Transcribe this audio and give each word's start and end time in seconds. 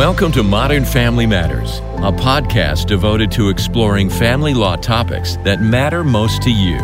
Welcome 0.00 0.32
to 0.32 0.42
Modern 0.42 0.86
Family 0.86 1.26
Matters, 1.26 1.80
a 1.98 2.10
podcast 2.10 2.86
devoted 2.86 3.30
to 3.32 3.50
exploring 3.50 4.08
family 4.08 4.54
law 4.54 4.76
topics 4.76 5.36
that 5.44 5.60
matter 5.60 6.02
most 6.02 6.40
to 6.44 6.50
you, 6.50 6.78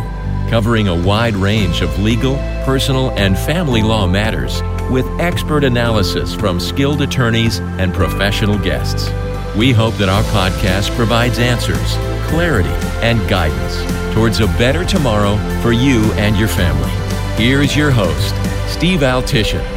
covering 0.51 0.87
a 0.87 1.03
wide 1.03 1.33
range 1.33 1.81
of 1.81 1.97
legal, 1.97 2.35
personal, 2.63 3.09
and 3.17 3.35
family 3.35 3.81
law 3.81 4.05
matters 4.05 4.61
with 4.91 5.07
expert 5.19 5.63
analysis 5.63 6.35
from 6.35 6.59
skilled 6.59 7.01
attorneys 7.01 7.57
and 7.79 7.91
professional 7.91 8.59
guests. 8.59 9.09
We 9.57 9.71
hope 9.71 9.95
that 9.95 10.09
our 10.09 10.23
podcast 10.25 10.95
provides 10.95 11.39
answers, 11.39 11.95
clarity, 12.29 12.69
and 13.01 13.27
guidance 13.27 14.13
towards 14.13 14.41
a 14.41 14.47
better 14.59 14.85
tomorrow 14.85 15.37
for 15.63 15.71
you 15.71 16.03
and 16.13 16.37
your 16.37 16.49
family. 16.49 16.91
Here's 17.43 17.75
your 17.75 17.89
host, 17.89 18.35
Steve 18.71 18.99
Altishan. 18.99 19.76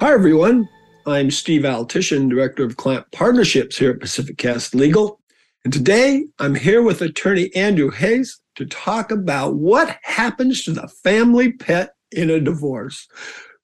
Hi, 0.00 0.12
everyone. 0.12 0.68
I'm 1.06 1.28
Steve 1.28 1.62
Altishan, 1.62 2.30
Director 2.30 2.64
of 2.64 2.76
Client 2.76 3.04
Partnerships 3.10 3.76
here 3.76 3.90
at 3.90 3.98
Pacific 3.98 4.38
Cascade 4.38 4.80
Legal. 4.80 5.20
And 5.64 5.72
today 5.72 6.24
I'm 6.38 6.54
here 6.54 6.82
with 6.82 7.02
attorney 7.02 7.52
Andrew 7.56 7.90
Hays 7.90 8.40
to 8.54 8.66
talk 8.66 9.10
about 9.10 9.56
what 9.56 9.98
happens 10.04 10.62
to 10.62 10.72
the 10.72 10.86
family 10.86 11.50
pet 11.50 11.94
in 12.12 12.30
a 12.30 12.38
divorce. 12.38 13.08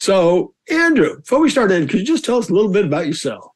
So, 0.01 0.55
Andrew, 0.69 1.19
before 1.19 1.39
we 1.39 1.51
start 1.51 1.71
in, 1.71 1.87
could 1.87 2.01
you 2.01 2.07
just 2.07 2.25
tell 2.25 2.39
us 2.39 2.51
a 2.51 2.53
little 2.53 2.73
bit 2.73 2.85
about 2.85 3.07
yourself? 3.07 3.53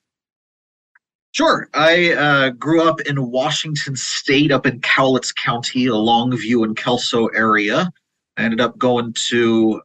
Sure. 1.32 1.68
I 1.74 2.12
uh, 2.12 2.50
grew 2.50 2.88
up 2.88 3.00
in 3.00 3.28
Washington 3.28 3.96
State, 3.96 4.52
up 4.52 4.66
in 4.66 4.80
Cowlitz 4.82 5.34
County, 5.34 5.86
the 5.86 5.94
Longview 5.94 6.62
and 6.62 6.76
Kelso 6.76 7.26
area. 7.26 7.90
I 8.36 8.42
ended 8.42 8.60
up 8.60 8.78
going 8.78 9.14
to 9.30 9.82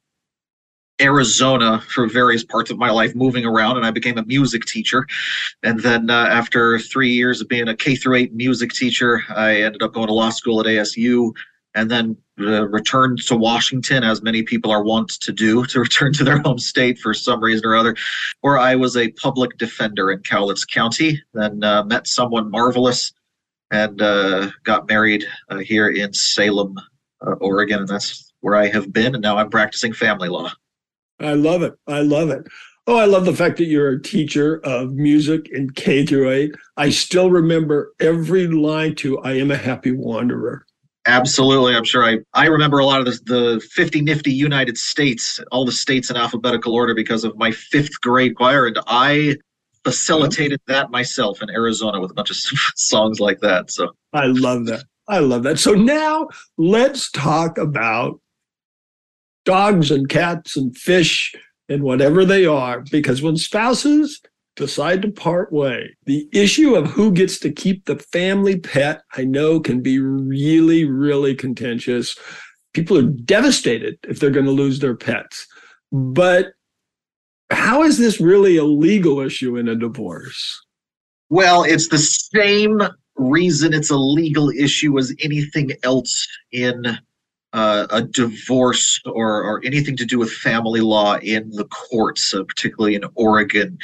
Arizona 1.03 1.81
for 1.81 2.07
various 2.07 2.43
parts 2.43 2.71
of 2.71 2.77
my 2.77 2.89
life, 2.89 3.13
moving 3.13 3.45
around, 3.45 3.77
and 3.77 3.85
I 3.85 3.91
became 3.91 4.17
a 4.17 4.25
music 4.25 4.65
teacher. 4.65 5.05
And 5.61 5.79
then 5.81 6.09
uh, 6.09 6.27
after 6.31 6.79
three 6.79 7.11
years 7.11 7.41
of 7.41 7.49
being 7.49 7.67
a 7.67 7.75
K 7.75 7.95
through 7.95 8.15
eight 8.15 8.33
music 8.33 8.71
teacher, 8.71 9.21
I 9.29 9.61
ended 9.61 9.83
up 9.83 9.93
going 9.93 10.07
to 10.07 10.13
law 10.13 10.29
school 10.29 10.59
at 10.61 10.65
ASU, 10.65 11.33
and 11.75 11.91
then 11.91 12.17
uh, 12.39 12.67
returned 12.67 13.21
to 13.27 13.35
Washington, 13.35 14.03
as 14.03 14.21
many 14.21 14.43
people 14.43 14.71
are 14.71 14.83
wont 14.83 15.09
to 15.21 15.31
do, 15.31 15.65
to 15.67 15.81
return 15.81 16.13
to 16.13 16.23
their 16.23 16.39
home 16.39 16.57
state 16.57 16.97
for 16.97 17.13
some 17.13 17.43
reason 17.43 17.65
or 17.65 17.75
other, 17.75 17.95
where 18.41 18.57
I 18.57 18.75
was 18.75 18.95
a 18.95 19.11
public 19.11 19.57
defender 19.57 20.11
in 20.11 20.19
Cowlitz 20.19 20.65
County. 20.67 21.21
Then 21.33 21.63
uh, 21.63 21.83
met 21.83 22.07
someone 22.07 22.49
marvelous 22.49 23.11
and 23.71 24.01
uh, 24.01 24.51
got 24.63 24.87
married 24.87 25.25
uh, 25.49 25.57
here 25.57 25.89
in 25.89 26.13
Salem, 26.13 26.75
uh, 27.25 27.31
Oregon, 27.41 27.79
and 27.79 27.87
that's 27.87 28.31
where 28.41 28.55
I 28.55 28.67
have 28.67 28.93
been. 28.93 29.15
And 29.15 29.21
now 29.21 29.37
I'm 29.37 29.49
practicing 29.49 29.93
family 29.93 30.29
law. 30.29 30.51
I 31.23 31.33
love 31.33 31.63
it. 31.63 31.73
I 31.87 32.01
love 32.01 32.29
it. 32.29 32.45
Oh, 32.85 32.97
I 32.97 33.05
love 33.05 33.23
the 33.25 33.35
fact 33.35 33.57
that 33.57 33.65
you're 33.65 33.91
a 33.91 34.01
teacher 34.01 34.59
of 34.65 34.93
music 34.93 35.47
in 35.49 35.69
K 35.69 36.05
through 36.05 36.29
eight. 36.31 36.55
I 36.75 36.89
still 36.89 37.29
remember 37.29 37.93
every 38.01 38.47
line 38.47 38.95
to 38.95 39.19
I 39.19 39.33
Am 39.33 39.51
a 39.51 39.55
Happy 39.55 39.91
Wanderer. 39.91 40.65
Absolutely. 41.05 41.75
I'm 41.75 41.83
sure 41.85 42.03
I, 42.03 42.17
I 42.33 42.47
remember 42.47 42.79
a 42.79 42.85
lot 42.85 42.99
of 42.99 43.05
the, 43.05 43.19
the 43.25 43.67
50 43.71 44.01
nifty 44.01 44.31
United 44.31 44.77
States, 44.77 45.39
all 45.51 45.65
the 45.65 45.71
states 45.71 46.09
in 46.09 46.17
alphabetical 46.17 46.73
order 46.73 46.93
because 46.93 47.23
of 47.23 47.37
my 47.37 47.51
fifth 47.51 47.99
grade 48.01 48.35
choir. 48.35 48.67
And 48.67 48.79
I 48.87 49.35
facilitated 49.83 50.61
that 50.67 50.91
myself 50.91 51.41
in 51.41 51.49
Arizona 51.49 51.99
with 51.99 52.11
a 52.11 52.13
bunch 52.13 52.31
of 52.31 52.37
songs 52.75 53.19
like 53.19 53.39
that. 53.39 53.71
So 53.71 53.89
I 54.13 54.27
love 54.27 54.65
that. 54.67 54.83
I 55.07 55.19
love 55.19 55.43
that. 55.43 55.59
So 55.59 55.73
now 55.73 56.27
let's 56.57 57.11
talk 57.11 57.57
about 57.57 58.19
dogs 59.45 59.91
and 59.91 60.09
cats 60.09 60.55
and 60.57 60.77
fish 60.77 61.33
and 61.69 61.83
whatever 61.83 62.25
they 62.25 62.45
are, 62.45 62.81
because 62.91 63.21
when 63.21 63.37
spouses 63.37 64.21
decide 64.55 65.01
to 65.01 65.11
part 65.11 65.51
way, 65.51 65.95
the 66.05 66.27
issue 66.31 66.75
of 66.75 66.87
who 66.87 67.11
gets 67.11 67.39
to 67.39 67.51
keep 67.51 67.85
the 67.85 67.97
family 67.97 68.59
pet, 68.59 69.01
I 69.15 69.23
know 69.23 69.59
can 69.59 69.81
be 69.81 69.99
really, 69.99 70.85
really 70.85 71.35
contentious. 71.35 72.15
People 72.73 72.97
are 72.97 73.03
devastated 73.03 73.97
if 74.07 74.19
they're 74.19 74.29
going 74.29 74.45
to 74.45 74.51
lose 74.51 74.79
their 74.79 74.95
pets. 74.95 75.47
But 75.91 76.53
how 77.49 77.83
is 77.83 77.97
this 77.97 78.19
really 78.19 78.57
a 78.57 78.63
legal 78.63 79.19
issue 79.19 79.57
in 79.57 79.67
a 79.67 79.75
divorce? 79.75 80.65
Well, 81.29 81.63
it's 81.63 81.89
the 81.89 81.97
same 81.97 82.81
reason 83.15 83.73
it's 83.73 83.91
a 83.91 83.97
legal 83.97 84.49
issue 84.49 84.97
as 84.97 85.15
anything 85.23 85.71
else 85.83 86.27
in 86.51 86.97
uh, 87.53 87.87
a 87.91 88.01
divorce 88.01 88.99
or, 89.05 89.43
or 89.43 89.61
anything 89.63 89.95
to 89.97 90.05
do 90.05 90.17
with 90.17 90.31
family 90.31 90.81
law 90.81 91.17
in 91.19 91.49
the 91.51 91.65
courts, 91.65 92.33
uh, 92.33 92.43
particularly 92.43 92.95
in 92.95 93.03
Oregon, 93.15 93.77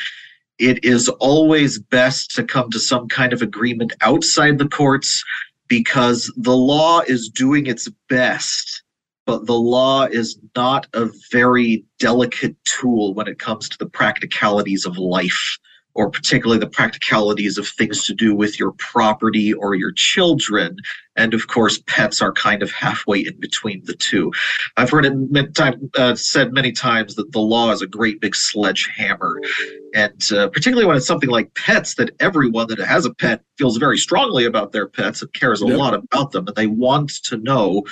it 0.57 0.83
is 0.83 1.07
always 1.07 1.79
best 1.79 2.35
to 2.35 2.43
come 2.43 2.69
to 2.71 2.79
some 2.79 3.07
kind 3.07 3.31
of 3.31 3.41
agreement 3.41 3.93
outside 4.01 4.57
the 4.57 4.67
courts 4.67 5.23
because 5.67 6.33
the 6.35 6.55
law 6.55 7.01
is 7.01 7.29
doing 7.29 7.67
its 7.67 7.87
best, 8.09 8.83
but 9.25 9.45
the 9.45 9.53
law 9.53 10.05
is 10.05 10.37
not 10.55 10.87
a 10.93 11.07
very 11.31 11.85
delicate 11.99 12.55
tool 12.65 13.13
when 13.13 13.27
it 13.27 13.37
comes 13.37 13.69
to 13.69 13.77
the 13.77 13.85
practicalities 13.85 14.85
of 14.85 14.97
life 14.97 15.59
or 15.99 16.09
particularly 16.09 16.57
the 16.57 16.65
practicalities 16.65 17.57
of 17.57 17.67
things 17.67 18.05
to 18.05 18.13
do 18.13 18.33
with 18.33 18.57
your 18.57 18.71
property 18.71 19.51
or 19.51 19.75
your 19.75 19.91
children. 19.91 20.77
And 21.17 21.33
of 21.33 21.47
course, 21.47 21.77
pets 21.87 22.21
are 22.21 22.31
kind 22.31 22.63
of 22.63 22.71
halfway 22.71 23.19
in 23.19 23.37
between 23.37 23.83
the 23.83 23.95
two. 23.95 24.31
I've 24.77 24.89
heard 24.89 25.05
it 25.05 25.59
uh, 25.97 26.15
said 26.15 26.53
many 26.53 26.71
times 26.71 27.15
that 27.15 27.33
the 27.33 27.41
law 27.41 27.71
is 27.71 27.81
a 27.81 27.87
great 27.87 28.21
big 28.21 28.33
sledgehammer. 28.33 29.41
And 29.93 30.23
uh, 30.31 30.47
particularly 30.47 30.85
when 30.85 30.95
it's 30.95 31.05
something 31.05 31.29
like 31.29 31.53
pets, 31.55 31.95
that 31.95 32.11
everyone 32.21 32.67
that 32.69 32.79
has 32.79 33.05
a 33.05 33.13
pet 33.13 33.41
feels 33.57 33.75
very 33.75 33.97
strongly 33.97 34.45
about 34.45 34.71
their 34.71 34.87
pets 34.87 35.21
and 35.21 35.33
cares 35.33 35.61
a 35.61 35.67
yep. 35.67 35.77
lot 35.77 35.93
about 35.93 36.31
them. 36.31 36.47
And 36.47 36.55
they 36.55 36.67
want 36.67 37.09
to 37.25 37.35
know 37.35 37.83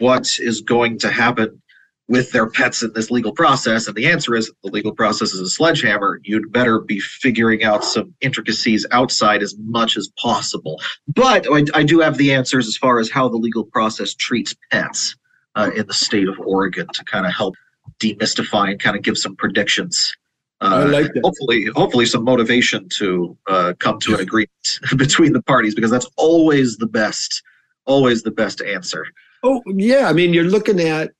what 0.00 0.38
is 0.38 0.60
going 0.60 0.98
to 0.98 1.10
happen 1.10 1.62
with 2.08 2.32
their 2.32 2.48
pets 2.48 2.82
in 2.82 2.92
this 2.94 3.10
legal 3.10 3.32
process? 3.32 3.86
And 3.86 3.96
the 3.96 4.06
answer 4.06 4.34
is 4.34 4.50
the 4.64 4.70
legal 4.70 4.92
process 4.92 5.32
is 5.32 5.40
a 5.40 5.48
sledgehammer. 5.48 6.20
You'd 6.24 6.52
better 6.52 6.80
be 6.80 6.98
figuring 7.00 7.64
out 7.64 7.84
some 7.84 8.14
intricacies 8.20 8.86
outside 8.90 9.42
as 9.42 9.54
much 9.58 9.96
as 9.96 10.10
possible. 10.18 10.80
But 11.06 11.46
I, 11.52 11.64
I 11.74 11.82
do 11.82 12.00
have 12.00 12.18
the 12.18 12.32
answers 12.32 12.66
as 12.66 12.76
far 12.76 12.98
as 12.98 13.10
how 13.10 13.28
the 13.28 13.36
legal 13.36 13.64
process 13.64 14.14
treats 14.14 14.54
pets 14.70 15.16
uh, 15.54 15.70
in 15.76 15.86
the 15.86 15.94
state 15.94 16.28
of 16.28 16.38
Oregon 16.40 16.86
to 16.94 17.04
kind 17.04 17.26
of 17.26 17.32
help 17.32 17.54
demystify 18.00 18.70
and 18.70 18.80
kind 18.80 18.96
of 18.96 19.02
give 19.02 19.18
some 19.18 19.36
predictions. 19.36 20.14
Uh, 20.60 20.66
I 20.66 20.84
like 20.84 21.12
that. 21.12 21.22
Hopefully, 21.22 21.66
hopefully, 21.66 22.06
some 22.06 22.24
motivation 22.24 22.88
to 22.90 23.36
uh, 23.46 23.74
come 23.78 24.00
to 24.00 24.14
an 24.14 24.20
agreement 24.20 24.80
between 24.96 25.32
the 25.32 25.42
parties 25.42 25.74
because 25.74 25.90
that's 25.90 26.08
always 26.16 26.78
the 26.78 26.86
best, 26.86 27.42
always 27.86 28.22
the 28.22 28.30
best 28.30 28.60
answer. 28.62 29.06
Oh 29.44 29.62
yeah, 29.66 30.08
I 30.08 30.12
mean, 30.12 30.34
you're 30.34 30.44
looking 30.44 30.80
at 30.80 31.12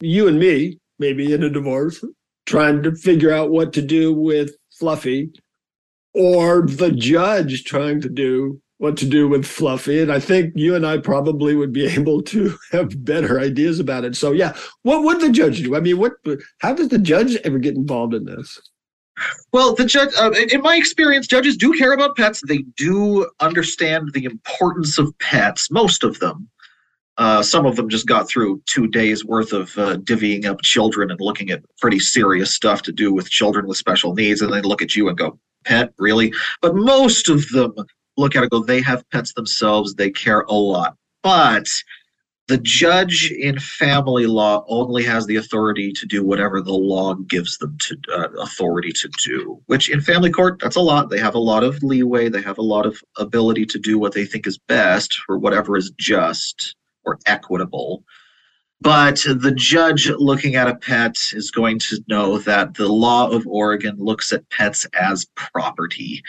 you 0.00 0.28
and 0.28 0.38
me, 0.38 0.78
maybe 0.98 1.32
in 1.32 1.42
a 1.42 1.50
divorce, 1.50 2.04
trying 2.46 2.82
to 2.82 2.94
figure 2.94 3.32
out 3.32 3.50
what 3.50 3.72
to 3.74 3.82
do 3.82 4.12
with 4.12 4.54
Fluffy, 4.70 5.30
or 6.14 6.62
the 6.62 6.92
judge 6.92 7.64
trying 7.64 8.00
to 8.00 8.08
do 8.08 8.60
what 8.78 8.96
to 8.98 9.06
do 9.06 9.28
with 9.28 9.46
Fluffy. 9.46 10.00
And 10.00 10.12
I 10.12 10.20
think 10.20 10.52
you 10.54 10.74
and 10.74 10.86
I 10.86 10.98
probably 10.98 11.54
would 11.54 11.72
be 11.72 11.86
able 11.94 12.22
to 12.22 12.56
have 12.72 13.04
better 13.04 13.40
ideas 13.40 13.80
about 13.80 14.04
it. 14.04 14.16
So, 14.16 14.32
yeah, 14.32 14.56
what 14.82 15.02
would 15.02 15.20
the 15.20 15.30
judge 15.30 15.62
do? 15.62 15.76
I 15.76 15.80
mean, 15.80 15.98
what? 15.98 16.12
How 16.58 16.72
does 16.72 16.88
the 16.88 16.98
judge 16.98 17.36
ever 17.36 17.58
get 17.58 17.76
involved 17.76 18.14
in 18.14 18.24
this? 18.24 18.60
Well, 19.52 19.74
the 19.74 19.86
judge, 19.86 20.10
uh, 20.18 20.32
in 20.52 20.60
my 20.60 20.76
experience, 20.76 21.26
judges 21.26 21.56
do 21.56 21.72
care 21.72 21.92
about 21.92 22.16
pets. 22.16 22.42
They 22.46 22.64
do 22.76 23.28
understand 23.40 24.10
the 24.12 24.24
importance 24.24 24.98
of 24.98 25.18
pets, 25.20 25.70
most 25.70 26.04
of 26.04 26.18
them. 26.18 26.50
Uh, 27.18 27.42
some 27.42 27.64
of 27.64 27.76
them 27.76 27.88
just 27.88 28.06
got 28.06 28.28
through 28.28 28.62
two 28.66 28.86
days 28.86 29.24
worth 29.24 29.52
of 29.52 29.76
uh, 29.78 29.96
divvying 29.96 30.44
up 30.44 30.60
children 30.62 31.10
and 31.10 31.20
looking 31.20 31.50
at 31.50 31.62
pretty 31.78 31.98
serious 31.98 32.52
stuff 32.52 32.82
to 32.82 32.92
do 32.92 33.12
with 33.12 33.30
children 33.30 33.66
with 33.66 33.78
special 33.78 34.14
needs, 34.14 34.42
and 34.42 34.52
they 34.52 34.60
look 34.60 34.82
at 34.82 34.94
you 34.94 35.08
and 35.08 35.16
go, 35.16 35.38
"Pet, 35.64 35.92
really?" 35.98 36.32
But 36.60 36.74
most 36.74 37.28
of 37.28 37.48
them 37.50 37.74
look 38.16 38.36
at 38.36 38.44
it, 38.44 38.50
go, 38.50 38.62
"They 38.62 38.82
have 38.82 39.08
pets 39.10 39.32
themselves. 39.32 39.94
They 39.94 40.10
care 40.10 40.42
a 40.42 40.54
lot." 40.54 40.96
But 41.22 41.66
the 42.48 42.58
judge 42.58 43.32
in 43.32 43.58
family 43.58 44.26
law 44.26 44.64
only 44.68 45.02
has 45.04 45.26
the 45.26 45.36
authority 45.36 45.92
to 45.92 46.06
do 46.06 46.24
whatever 46.24 46.60
the 46.60 46.72
law 46.72 47.14
gives 47.14 47.58
them 47.58 47.76
to 47.80 47.96
uh, 48.12 48.28
authority 48.40 48.92
to 48.92 49.10
do 49.24 49.60
which 49.66 49.90
in 49.90 50.00
family 50.00 50.30
court 50.30 50.58
that's 50.60 50.76
a 50.76 50.80
lot 50.80 51.10
they 51.10 51.18
have 51.18 51.34
a 51.34 51.40
lot 51.40 51.64
of 51.64 51.82
leeway 51.82 52.28
they 52.28 52.42
have 52.42 52.58
a 52.58 52.62
lot 52.62 52.86
of 52.86 53.00
ability 53.18 53.66
to 53.66 53.78
do 53.78 53.98
what 53.98 54.14
they 54.14 54.24
think 54.24 54.46
is 54.46 54.58
best 54.58 55.14
for 55.26 55.36
whatever 55.36 55.76
is 55.76 55.90
just 55.98 56.76
or 57.06 57.18
equitable. 57.26 58.04
But 58.82 59.24
the 59.26 59.52
judge 59.52 60.10
looking 60.10 60.54
at 60.56 60.68
a 60.68 60.74
pet 60.76 61.16
is 61.32 61.50
going 61.50 61.78
to 61.80 61.98
know 62.08 62.38
that 62.38 62.74
the 62.74 62.88
law 62.88 63.30
of 63.30 63.46
Oregon 63.46 63.96
looks 63.98 64.32
at 64.32 64.48
pets 64.50 64.86
as 65.00 65.24
property. 65.34 66.22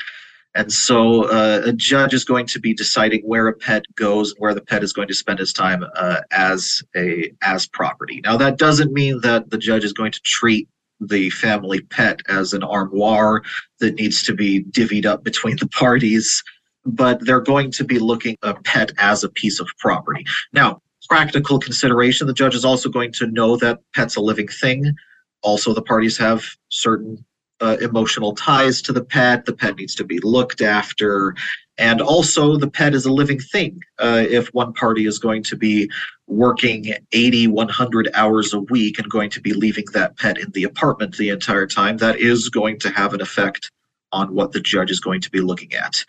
And 0.55 0.71
so 0.71 1.25
uh, 1.25 1.61
a 1.65 1.73
judge 1.73 2.13
is 2.13 2.23
going 2.23 2.45
to 2.47 2.59
be 2.59 2.73
deciding 2.73 3.21
where 3.21 3.47
a 3.47 3.53
pet 3.53 3.83
goes, 3.95 4.31
and 4.31 4.39
where 4.39 4.53
the 4.55 4.61
pet 4.61 4.81
is 4.83 4.93
going 4.93 5.09
to 5.09 5.13
spend 5.13 5.39
his 5.39 5.53
time 5.53 5.83
uh, 5.95 6.21
as 6.31 6.81
a 6.95 7.31
as 7.43 7.67
property. 7.67 8.21
Now 8.23 8.37
that 8.37 8.57
doesn't 8.57 8.93
mean 8.93 9.19
that 9.21 9.49
the 9.51 9.57
judge 9.57 9.83
is 9.83 9.93
going 9.93 10.13
to 10.13 10.21
treat 10.21 10.67
the 10.99 11.29
family 11.29 11.81
pet 11.81 12.21
as 12.27 12.53
an 12.53 12.63
armoire 12.63 13.43
that 13.79 13.95
needs 13.95 14.23
to 14.23 14.33
be 14.33 14.63
divvied 14.63 15.05
up 15.05 15.23
between 15.23 15.57
the 15.57 15.67
parties, 15.67 16.43
but 16.87 17.23
they're 17.25 17.41
going 17.41 17.71
to 17.71 17.83
be 17.83 17.99
looking 17.99 18.37
a 18.41 18.53
pet 18.53 18.91
as 18.97 19.23
a 19.23 19.29
piece 19.29 19.59
of 19.59 19.67
property. 19.77 20.25
Now, 20.53 20.81
practical 21.09 21.59
consideration, 21.59 22.27
the 22.27 22.33
judge 22.33 22.55
is 22.55 22.65
also 22.65 22.89
going 22.89 23.11
to 23.13 23.27
know 23.27 23.57
that 23.57 23.79
pet's 23.93 24.15
a 24.15 24.21
living 24.21 24.47
thing. 24.47 24.95
Also, 25.41 25.73
the 25.73 25.81
parties 25.81 26.17
have 26.17 26.43
certain 26.69 27.23
uh, 27.59 27.77
emotional 27.81 28.35
ties 28.35 28.81
to 28.83 28.93
the 28.93 29.03
pet. 29.03 29.45
The 29.45 29.53
pet 29.53 29.75
needs 29.75 29.95
to 29.95 30.03
be 30.03 30.19
looked 30.19 30.61
after. 30.61 31.35
And 31.77 32.01
also, 32.01 32.57
the 32.57 32.69
pet 32.69 32.95
is 32.95 33.05
a 33.05 33.11
living 33.11 33.39
thing. 33.39 33.81
Uh, 33.99 34.23
if 34.27 34.47
one 34.49 34.73
party 34.73 35.05
is 35.05 35.19
going 35.19 35.43
to 35.43 35.55
be 35.55 35.89
working 36.25 36.93
80, 37.11 37.47
100 37.47 38.09
hours 38.13 38.53
a 38.53 38.59
week 38.59 38.99
and 38.99 39.09
going 39.09 39.29
to 39.31 39.41
be 39.41 39.53
leaving 39.53 39.85
that 39.93 40.17
pet 40.17 40.37
in 40.37 40.51
the 40.51 40.63
apartment 40.63 41.17
the 41.17 41.29
entire 41.29 41.67
time, 41.67 41.97
that 41.97 42.19
is 42.19 42.49
going 42.49 42.79
to 42.79 42.89
have 42.89 43.13
an 43.13 43.21
effect 43.21 43.71
on 44.11 44.33
what 44.33 44.53
the 44.53 44.59
judge 44.59 44.89
is 44.89 44.99
going 44.99 45.21
to 45.21 45.31
be 45.31 45.41
looking 45.41 45.73
at. 45.73 46.03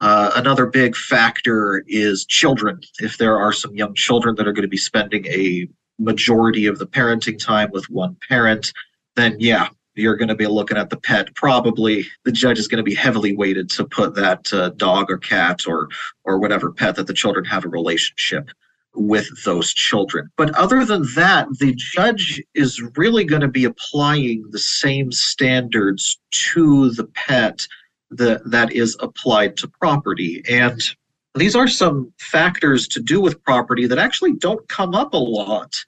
Uh, 0.00 0.30
another 0.36 0.66
big 0.66 0.96
factor 0.96 1.82
is 1.86 2.24
children. 2.24 2.80
If 3.00 3.18
there 3.18 3.38
are 3.38 3.52
some 3.52 3.74
young 3.74 3.94
children 3.94 4.36
that 4.36 4.46
are 4.46 4.52
going 4.52 4.62
to 4.62 4.68
be 4.68 4.76
spending 4.76 5.26
a 5.26 5.68
majority 5.98 6.66
of 6.66 6.78
the 6.78 6.86
parenting 6.86 7.38
time 7.38 7.70
with 7.72 7.90
one 7.90 8.16
parent, 8.28 8.72
then 9.16 9.36
yeah, 9.40 9.68
you're 9.96 10.16
going 10.16 10.28
to 10.28 10.34
be 10.34 10.46
looking 10.46 10.76
at 10.76 10.90
the 10.90 10.96
pet. 10.96 11.34
Probably 11.34 12.06
the 12.24 12.32
judge 12.32 12.58
is 12.58 12.68
going 12.68 12.78
to 12.78 12.88
be 12.88 12.94
heavily 12.94 13.34
weighted 13.34 13.68
to 13.70 13.84
put 13.84 14.14
that 14.14 14.52
uh, 14.52 14.70
dog 14.70 15.10
or 15.10 15.18
cat 15.18 15.66
or 15.66 15.88
or 16.24 16.38
whatever 16.38 16.70
pet 16.70 16.94
that 16.96 17.08
the 17.08 17.14
children 17.14 17.44
have 17.44 17.64
a 17.64 17.68
relationship 17.68 18.50
with 18.94 19.28
those 19.44 19.72
children. 19.72 20.30
But 20.36 20.54
other 20.54 20.84
than 20.84 21.02
that, 21.14 21.48
the 21.58 21.74
judge 21.74 22.42
is 22.54 22.82
really 22.96 23.24
going 23.24 23.42
to 23.42 23.48
be 23.48 23.64
applying 23.64 24.44
the 24.50 24.58
same 24.58 25.12
standards 25.12 26.18
to 26.52 26.90
the 26.90 27.04
pet 27.04 27.66
that 28.10 28.40
that 28.50 28.72
is 28.72 28.96
applied 29.00 29.56
to 29.56 29.68
property 29.68 30.42
and 30.48 30.94
these 31.34 31.54
are 31.54 31.68
some 31.68 32.12
factors 32.18 32.88
to 32.88 33.00
do 33.00 33.20
with 33.20 33.42
property 33.44 33.86
that 33.86 33.98
actually 33.98 34.34
don't 34.34 34.68
come 34.68 34.94
up 34.94 35.14
a 35.14 35.18
lot 35.18 35.84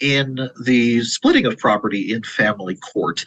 in 0.00 0.48
the 0.62 1.02
splitting 1.02 1.46
of 1.46 1.58
property 1.58 2.12
in 2.12 2.22
family 2.22 2.76
court. 2.76 3.24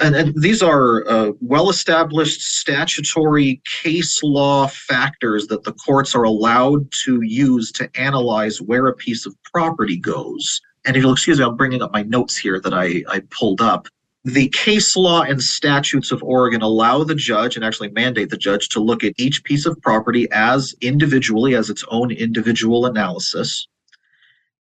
And, 0.00 0.14
and 0.14 0.40
these 0.40 0.62
are 0.62 1.08
uh, 1.08 1.32
well 1.40 1.70
established 1.70 2.42
statutory 2.42 3.62
case 3.82 4.22
law 4.22 4.66
factors 4.66 5.46
that 5.46 5.64
the 5.64 5.72
courts 5.72 6.14
are 6.14 6.24
allowed 6.24 6.90
to 7.04 7.22
use 7.22 7.72
to 7.72 7.90
analyze 7.98 8.60
where 8.60 8.86
a 8.86 8.94
piece 8.94 9.24
of 9.26 9.34
property 9.42 9.96
goes. 9.96 10.60
And 10.84 10.96
if 10.96 11.02
you'll 11.02 11.12
excuse 11.12 11.38
me, 11.38 11.44
I'm 11.44 11.56
bringing 11.56 11.82
up 11.82 11.92
my 11.92 12.02
notes 12.02 12.36
here 12.36 12.60
that 12.60 12.74
I, 12.74 13.02
I 13.08 13.22
pulled 13.30 13.60
up. 13.60 13.88
The 14.24 14.48
case 14.48 14.96
law 14.96 15.22
and 15.22 15.42
statutes 15.42 16.12
of 16.12 16.22
Oregon 16.22 16.60
allow 16.60 17.04
the 17.04 17.14
judge 17.14 17.56
and 17.56 17.64
actually 17.64 17.90
mandate 17.90 18.28
the 18.28 18.36
judge 18.36 18.68
to 18.70 18.80
look 18.80 19.02
at 19.02 19.14
each 19.16 19.42
piece 19.44 19.64
of 19.64 19.80
property 19.80 20.28
as 20.30 20.74
individually, 20.82 21.54
as 21.54 21.70
its 21.70 21.84
own 21.88 22.10
individual 22.10 22.84
analysis. 22.84 23.66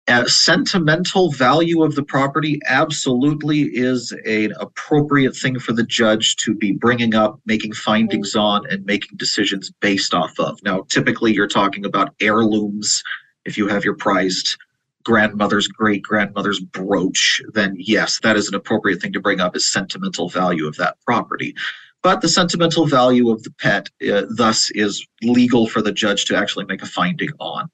A 0.07 0.29
sentimental 0.29 1.31
value 1.31 1.83
of 1.83 1.95
the 1.95 2.03
property 2.03 2.59
absolutely 2.67 3.61
is 3.61 4.11
an 4.25 4.53
appropriate 4.59 5.35
thing 5.35 5.57
for 5.57 5.71
the 5.71 5.83
judge 5.83 6.35
to 6.37 6.53
be 6.53 6.73
bringing 6.73 7.15
up, 7.15 7.39
making 7.45 7.73
findings 7.73 8.31
mm-hmm. 8.31 8.39
on, 8.39 8.69
and 8.69 8.85
making 8.85 9.17
decisions 9.17 9.71
based 9.79 10.13
off 10.13 10.37
of. 10.37 10.61
Now, 10.63 10.81
typically, 10.89 11.33
you're 11.33 11.47
talking 11.47 11.85
about 11.85 12.13
heirlooms. 12.19 13.01
If 13.45 13.57
you 13.57 13.67
have 13.67 13.85
your 13.85 13.95
prized 13.95 14.57
grandmother's 15.05 15.67
great 15.67 16.01
grandmother's 16.01 16.59
brooch, 16.59 17.41
then 17.53 17.75
yes, 17.77 18.19
that 18.23 18.35
is 18.35 18.49
an 18.49 18.55
appropriate 18.55 19.01
thing 19.01 19.13
to 19.13 19.21
bring 19.21 19.39
up 19.39 19.55
as 19.55 19.65
sentimental 19.65 20.27
value 20.27 20.67
of 20.67 20.75
that 20.75 20.97
property. 21.05 21.55
But 22.03 22.21
the 22.21 22.27
sentimental 22.27 22.85
value 22.85 23.29
of 23.29 23.43
the 23.43 23.51
pet, 23.51 23.89
uh, 24.11 24.23
thus, 24.29 24.69
is 24.71 25.05
legal 25.23 25.67
for 25.67 25.81
the 25.81 25.91
judge 25.91 26.25
to 26.25 26.35
actually 26.35 26.65
make 26.65 26.81
a 26.81 26.87
finding 26.87 27.31
on. 27.39 27.69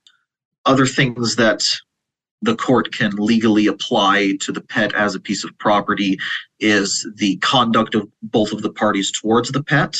Other 0.65 0.85
things 0.85 1.35
that 1.37 1.63
the 2.41 2.55
court 2.55 2.91
can 2.91 3.11
legally 3.15 3.67
apply 3.67 4.37
to 4.41 4.51
the 4.51 4.61
pet 4.61 4.93
as 4.93 5.15
a 5.15 5.19
piece 5.19 5.43
of 5.43 5.57
property 5.57 6.19
is 6.59 7.07
the 7.15 7.37
conduct 7.37 7.95
of 7.95 8.07
both 8.21 8.51
of 8.51 8.61
the 8.61 8.71
parties 8.71 9.11
towards 9.11 9.51
the 9.51 9.63
pet. 9.63 9.97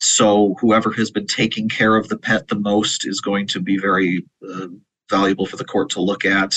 So 0.00 0.56
whoever 0.60 0.90
has 0.92 1.10
been 1.10 1.26
taking 1.26 1.68
care 1.68 1.94
of 1.94 2.08
the 2.08 2.18
pet 2.18 2.48
the 2.48 2.58
most 2.58 3.06
is 3.06 3.20
going 3.20 3.46
to 3.48 3.60
be 3.60 3.78
very 3.78 4.24
uh, 4.48 4.66
valuable 5.12 5.46
for 5.46 5.56
the 5.56 5.70
court 5.72 5.90
to 5.90 6.00
look 6.00 6.24
at. 6.24 6.52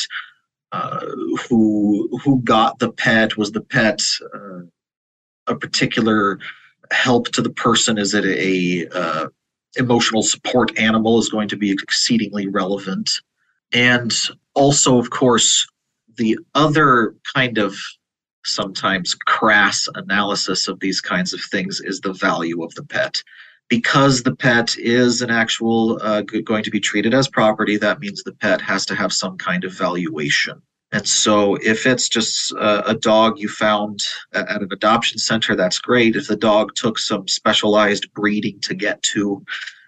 Uh, 0.72 1.06
who 1.48 2.10
who 2.24 2.42
got 2.44 2.80
the 2.80 2.92
pet? 2.92 3.38
Was 3.38 3.52
the 3.52 3.62
pet 3.62 4.02
uh, 4.34 4.62
a 5.48 5.56
particular 5.56 6.40
help 6.92 7.30
to 7.34 7.42
the 7.42 7.56
person? 7.66 7.98
Is 7.98 8.14
it 8.14 8.26
a 8.26 8.88
uh, 9.02 9.28
emotional 9.78 10.24
support 10.24 10.78
animal? 10.78 11.20
Is 11.20 11.30
going 11.30 11.50
to 11.50 11.58
be 11.58 11.72
exceedingly 11.72 12.48
relevant. 12.48 13.22
And 13.72 14.12
also, 14.54 14.98
of 14.98 15.10
course, 15.10 15.68
the 16.18 16.38
other 16.54 17.16
kind 17.36 17.58
of 17.58 17.76
sometimes 18.46 19.16
crass 19.16 19.88
analysis 19.96 20.68
of 20.68 20.80
these 20.80 21.02
kinds 21.02 21.34
of 21.34 21.42
things 21.52 21.82
is 21.82 22.00
the 22.00 22.14
value 22.14 22.64
of 22.64 22.74
the 22.76 22.84
pet. 22.84 23.22
Because 23.68 24.22
the 24.22 24.36
pet 24.36 24.78
is 24.78 25.22
an 25.22 25.32
actual 25.32 26.00
uh, 26.02 26.22
going 26.22 26.64
to 26.64 26.70
be 26.70 26.80
treated 26.80 27.14
as 27.14 27.28
property, 27.28 27.78
that 27.78 28.00
means 28.00 28.22
the 28.22 28.34
pet 28.34 28.62
has 28.62 28.86
to 28.88 28.96
have 28.96 29.12
some 29.12 29.38
kind 29.38 29.64
of 29.64 29.74
valuation. 29.74 30.62
And 30.92 31.08
so, 31.08 31.56
if 31.56 31.88
it's 31.88 32.08
just 32.08 32.54
uh, 32.54 32.84
a 32.86 32.94
dog 32.94 33.40
you 33.40 33.50
found 33.50 34.02
at, 34.34 34.48
at 34.50 34.62
an 34.62 34.70
adoption 34.72 35.18
center, 35.18 35.56
that's 35.56 35.80
great. 35.80 36.16
If 36.16 36.28
the 36.28 36.36
dog 36.36 36.76
took 36.76 37.00
some 37.00 37.28
specialized 37.28 38.14
breeding 38.14 38.60
to 38.62 38.76
get 38.76 39.02
to, 39.04 39.44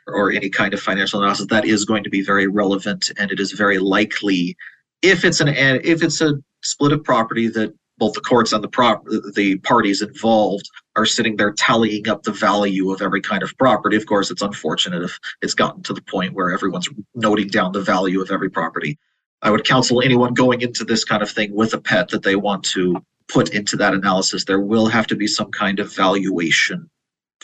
or 0.07 0.31
any 0.31 0.49
kind 0.49 0.73
of 0.73 0.81
financial 0.81 1.19
analysis, 1.21 1.45
that 1.47 1.65
is 1.65 1.85
going 1.85 2.03
to 2.03 2.09
be 2.09 2.23
very 2.23 2.47
relevant, 2.47 3.11
and 3.17 3.31
it 3.31 3.39
is 3.39 3.51
very 3.51 3.77
likely 3.77 4.57
if 5.01 5.23
it's 5.23 5.39
an 5.39 5.49
if 5.49 6.03
it's 6.03 6.21
a 6.21 6.33
split 6.63 6.91
of 6.91 7.03
property 7.03 7.47
that 7.47 7.73
both 7.97 8.13
the 8.13 8.21
courts 8.21 8.53
and 8.53 8.63
the 8.63 8.67
prop 8.67 9.03
the 9.35 9.57
parties 9.59 10.01
involved 10.01 10.69
are 10.97 11.05
sitting 11.05 11.37
there 11.37 11.53
tallying 11.53 12.09
up 12.09 12.23
the 12.23 12.31
value 12.31 12.91
of 12.91 13.01
every 13.01 13.21
kind 13.21 13.43
of 13.43 13.55
property. 13.57 13.95
Of 13.95 14.07
course, 14.07 14.31
it's 14.31 14.41
unfortunate 14.41 15.03
if 15.03 15.19
it's 15.41 15.53
gotten 15.53 15.83
to 15.83 15.93
the 15.93 16.01
point 16.01 16.33
where 16.33 16.51
everyone's 16.51 16.89
noting 17.13 17.47
down 17.47 17.71
the 17.71 17.81
value 17.81 18.19
of 18.19 18.31
every 18.31 18.49
property. 18.49 18.97
I 19.43 19.51
would 19.51 19.63
counsel 19.63 20.01
anyone 20.01 20.33
going 20.33 20.61
into 20.61 20.83
this 20.83 21.05
kind 21.05 21.21
of 21.21 21.29
thing 21.29 21.53
with 21.55 21.73
a 21.73 21.77
pet 21.79 22.09
that 22.09 22.23
they 22.23 22.35
want 22.35 22.63
to 22.65 22.97
put 23.27 23.53
into 23.53 23.77
that 23.77 23.93
analysis. 23.93 24.45
There 24.45 24.59
will 24.59 24.87
have 24.87 25.05
to 25.07 25.15
be 25.15 25.27
some 25.27 25.51
kind 25.51 25.79
of 25.79 25.93
valuation 25.93 26.89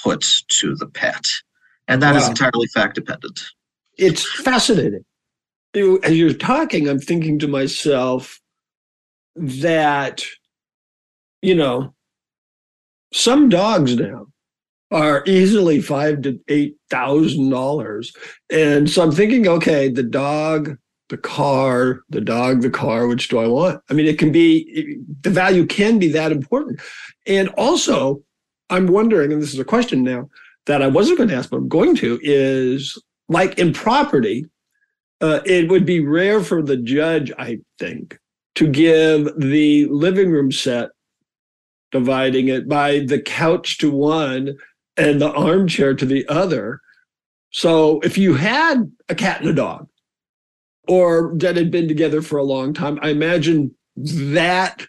put 0.02 0.26
to 0.48 0.76
the 0.76 0.88
pet. 0.88 1.28
And 1.88 2.02
that 2.02 2.14
wow. 2.14 2.22
is 2.22 2.28
entirely 2.28 2.68
fact 2.74 2.96
dependent. 2.96 3.40
It's 3.98 4.28
fascinating. 4.42 5.06
As 5.76 6.18
you're 6.18 6.34
talking, 6.34 6.90
I'm 6.90 7.00
thinking 7.00 7.38
to 7.40 7.48
myself 7.48 8.40
that, 9.36 10.24
you 11.44 11.54
know, 11.54 11.94
some 13.14 13.50
dogs 13.50 13.96
now 13.96 14.28
are 14.92 15.24
easily 15.26 15.82
five 15.82 16.22
to 16.22 16.40
eight 16.48 16.76
thousand 16.90 17.50
dollars. 17.50 18.14
And 18.52 18.90
so 18.90 19.02
I'm 19.04 19.12
thinking, 19.12 19.48
okay, 19.48 19.90
the 19.90 20.04
dog, 20.04 20.78
the 21.10 21.18
car, 21.18 22.02
the 22.10 22.22
dog, 22.22 22.62
the 22.62 22.70
car, 22.70 23.08
which 23.08 23.28
do 23.28 23.40
I 23.40 23.48
want? 23.48 23.82
I 23.90 23.94
mean, 23.94 24.06
it 24.06 24.20
can 24.20 24.32
be 24.32 25.00
the 25.22 25.30
value 25.30 25.66
can 25.66 26.00
be 26.00 26.10
that 26.10 26.32
important. 26.32 26.80
And 27.26 27.50
also, 27.50 28.22
I'm 28.70 28.88
wondering, 28.88 29.32
and 29.32 29.42
this 29.42 29.54
is 29.54 29.60
a 29.60 29.66
question 29.66 30.04
now, 30.04 30.30
that 30.66 30.82
I 30.82 30.88
wasn't 30.88 31.18
going 31.18 31.30
to 31.30 31.36
ask, 31.36 31.50
but 31.50 31.58
I'm 31.58 31.68
going 31.68 31.96
to, 31.98 32.20
is 32.24 33.02
like 33.30 33.60
in 33.60 33.74
property, 33.74 34.46
uh, 35.22 35.42
it 35.46 35.70
would 35.70 35.86
be 35.86 36.00
rare 36.00 36.42
for 36.42 36.62
the 36.62 36.78
judge, 36.78 37.32
I 37.38 37.60
think, 37.80 38.18
to 38.56 38.68
give 38.68 39.30
the 39.38 39.88
living 39.88 40.32
room 40.32 40.52
set, 40.52 40.90
dividing 41.94 42.50
it 42.50 42.68
by 42.68 43.00
the 43.00 43.22
couch 43.22 43.78
to 43.78 43.90
one 43.90 44.58
and 44.98 45.22
the 45.22 45.32
armchair 45.32 45.94
to 45.94 46.06
the 46.06 46.28
other. 46.28 46.82
So 47.52 48.02
if 48.02 48.18
you 48.18 48.34
had 48.34 48.92
a 49.08 49.16
cat 49.16 49.40
and 49.40 49.50
a 49.50 49.54
dog, 49.54 49.88
or 50.88 51.34
that 51.38 51.56
had 51.56 51.72
been 51.72 51.88
together 51.88 52.22
for 52.22 52.38
a 52.38 52.44
long 52.44 52.74
time, 52.74 53.00
I 53.02 53.10
imagine 53.10 53.74
that 53.96 54.86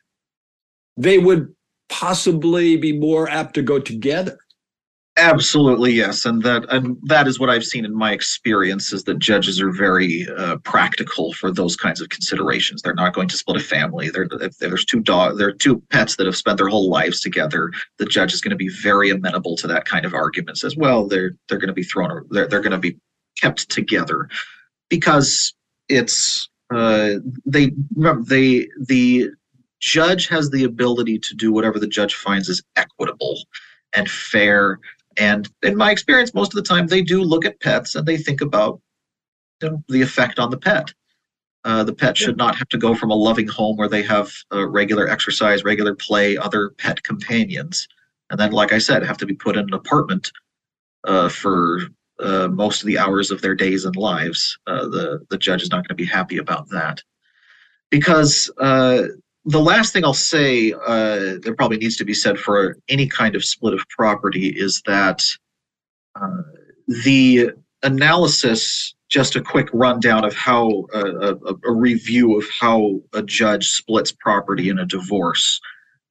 they 0.97 1.19
would 1.19 1.55
possibly 1.89 2.77
be 2.77 2.99
more 2.99 3.29
apt 3.29 3.55
to 3.55 3.63
go 3.63 3.79
together. 3.79 4.39
Absolutely, 5.25 5.93
yes, 5.93 6.27
and 6.27 6.43
that 6.43 6.67
and 6.71 6.99
that 7.05 7.27
is 7.27 7.41
what 7.41 7.49
I've 7.49 7.65
seen 7.65 7.87
in 7.87 7.95
my 7.95 8.13
experience 8.13 8.93
is 8.93 9.05
that 9.05 9.19
judges 9.21 9.59
are 9.59 9.73
very 9.73 10.29
uh, 10.37 10.59
practical 10.59 11.33
for 11.33 11.51
those 11.51 11.77
kinds 11.77 12.03
of 12.03 12.11
considerations. 12.11 12.83
They're 12.83 12.93
not 12.93 13.15
going 13.15 13.29
to 13.29 13.37
split 13.39 13.57
a 13.57 13.65
family. 13.65 14.11
They're, 14.11 14.29
if 14.43 14.59
there's 14.59 14.85
two 14.85 15.01
dog, 15.01 15.39
there 15.39 15.49
are 15.49 15.53
two 15.53 15.83
pets 15.89 16.17
that 16.17 16.27
have 16.27 16.37
spent 16.37 16.59
their 16.59 16.69
whole 16.69 16.91
lives 16.91 17.21
together. 17.21 17.73
The 17.97 18.05
judge 18.05 18.35
is 18.35 18.43
going 18.43 18.51
to 18.51 18.57
be 18.57 18.69
very 18.69 19.09
amenable 19.09 19.57
to 19.57 19.67
that 19.69 19.87
kind 19.87 20.05
of 20.05 20.13
argument. 20.13 20.59
Says, 20.59 20.77
well, 20.77 21.09
they're 21.09 21.35
they're 21.49 21.59
going 21.59 21.69
to 21.69 21.73
be 21.73 21.85
thrown, 21.85 22.27
they're 22.29 22.47
they're 22.47 22.61
going 22.61 22.73
to 22.73 22.79
be 22.79 22.99
kept 23.41 23.71
together 23.71 24.29
because 24.91 25.55
it's 25.89 26.51
uh, 26.71 27.13
they 27.47 27.71
remember 27.97 28.25
they 28.25 28.69
the 28.89 29.31
judge 29.81 30.29
has 30.29 30.51
the 30.51 30.65
ability 30.65 31.19
to 31.21 31.35
do 31.35 31.51
whatever 31.51 31.79
the 31.79 31.89
judge 31.89 32.15
finds 32.15 32.51
is 32.51 32.63
equitable 32.77 33.39
and 33.95 34.11
fair. 34.11 34.79
And 35.17 35.49
in 35.63 35.77
my 35.77 35.91
experience, 35.91 36.35
most 36.35 36.55
of 36.55 36.57
the 36.57 36.69
time 36.69 36.87
they 36.87 37.03
do 37.03 37.23
look 37.23 37.45
at 37.45 37.61
pets 37.61 37.95
and 37.95 38.07
they 38.07 38.17
think 38.17 38.41
about 38.41 38.81
you 39.63 39.71
know, 39.71 39.85
the 39.89 40.03
effect 40.03 40.39
on 40.39 40.51
the 40.51 40.59
pet. 40.59 40.93
Uh, 41.65 41.83
the 41.83 41.95
pet 41.95 42.17
should 42.17 42.37
not 42.37 42.55
have 42.57 42.69
to 42.69 42.77
go 42.77 42.95
from 42.95 43.11
a 43.11 43.15
loving 43.15 43.49
home 43.49 43.77
where 43.77 43.89
they 43.89 44.03
have 44.03 44.31
uh, 44.53 44.67
regular 44.69 45.09
exercise, 45.09 45.65
regular 45.65 45.95
play, 45.95 46.37
other 46.37 46.71
pet 46.77 47.03
companions, 47.05 47.89
and 48.29 48.39
then, 48.39 48.53
like 48.53 48.73
I 48.73 48.79
said, 48.79 49.03
have 49.03 49.17
to 49.19 49.27
be 49.27 49.35
put 49.35 49.57
in 49.57 49.65
an 49.65 49.75
apartment 49.75 50.31
uh, 51.05 51.31
for 51.31 51.81
uh, 52.21 52.49
most 52.49 52.83
of 52.83 52.87
the 52.87 52.99
hours 52.99 53.31
of 53.31 53.41
their 53.41 53.55
days 53.55 53.87
and 53.87 53.97
lives. 53.97 54.59
Uh, 54.67 54.89
the 54.89 55.25
the 55.31 55.39
judge 55.39 55.63
is 55.63 55.71
not 55.71 55.79
going 55.79 55.89
to 55.89 55.95
be 55.95 56.05
happy 56.05 56.37
about 56.37 56.69
that 56.69 57.03
because 57.91 58.51
uh, 58.59 59.05
the 59.45 59.61
last 59.61 59.93
thing 59.93 60.05
I'll 60.05 60.15
say 60.15 60.71
that 60.73 61.55
probably 61.57 61.77
needs 61.77 61.97
to 61.97 62.05
be 62.05 62.15
said 62.15 62.39
for 62.39 62.79
any 62.89 63.07
kind 63.07 63.35
of 63.35 63.45
split 63.45 63.75
of 63.75 63.87
property 63.89 64.49
is 64.49 64.83
that 64.87 65.23
the 66.89 67.51
analysis 67.83 68.95
just 69.09 69.37
a 69.37 69.43
quick 69.43 69.69
rundown 69.73 70.25
of 70.25 70.35
how 70.35 70.87
uh, 70.95 71.35
a, 71.37 71.55
a, 71.67 71.73
review 71.73 72.37
of 72.39 72.45
how 72.59 73.01
a 73.13 73.23
judge 73.23 73.69
splits 73.69 74.11
property 74.11 74.69
in 74.71 74.79
a 74.79 74.87
divorce 74.87 75.61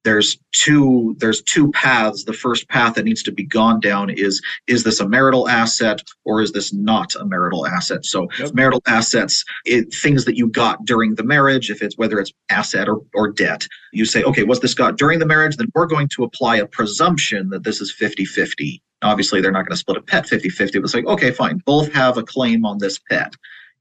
there's 0.04 0.38
two 0.52 1.16
there's 1.18 1.42
two 1.42 1.72
paths. 1.72 2.24
The 2.24 2.32
first 2.32 2.68
path 2.68 2.94
that 2.94 3.04
needs 3.04 3.22
to 3.24 3.32
be 3.32 3.44
gone 3.44 3.80
down 3.80 4.10
is 4.10 4.40
is 4.66 4.84
this 4.84 5.00
a 5.00 5.08
marital 5.08 5.48
asset 5.48 6.02
or 6.24 6.42
is 6.42 6.52
this 6.52 6.72
not 6.72 7.14
a 7.16 7.24
marital 7.24 7.66
asset? 7.66 8.04
So 8.04 8.28
yep. 8.38 8.54
marital 8.54 8.82
assets 8.86 9.44
it, 9.64 9.92
things 9.92 10.26
that 10.26 10.36
you 10.36 10.48
got 10.48 10.84
during 10.84 11.14
the 11.14 11.24
marriage 11.24 11.70
if 11.70 11.82
it's 11.82 11.96
whether 11.96 12.18
it's 12.20 12.32
asset 12.50 12.88
or, 12.88 13.00
or 13.14 13.30
debt 13.30 13.66
you 13.92 14.04
say 14.04 14.22
okay 14.22 14.44
was 14.44 14.60
this 14.60 14.74
got 14.74 14.96
during 14.96 15.18
the 15.18 15.26
marriage? 15.26 15.56
Then 15.56 15.68
we're 15.74 15.86
going 15.86 16.08
to 16.16 16.24
apply 16.24 16.56
a 16.56 16.66
presumption 16.66 17.48
that 17.48 17.64
this 17.64 17.80
is 17.80 17.90
50 17.90 18.26
50 18.26 18.82
obviously 19.02 19.40
they're 19.40 19.52
not 19.52 19.66
going 19.66 19.72
to 19.72 19.76
split 19.76 19.96
a 19.96 20.02
pet 20.02 20.28
50 20.28 20.50
50 20.50 20.78
but 20.78 20.84
it's 20.84 20.94
like 20.94 21.06
okay 21.06 21.30
fine. 21.30 21.62
Both 21.64 21.92
have 21.94 22.18
a 22.18 22.22
claim 22.22 22.66
on 22.66 22.78
this 22.78 22.98
pet. 23.10 23.34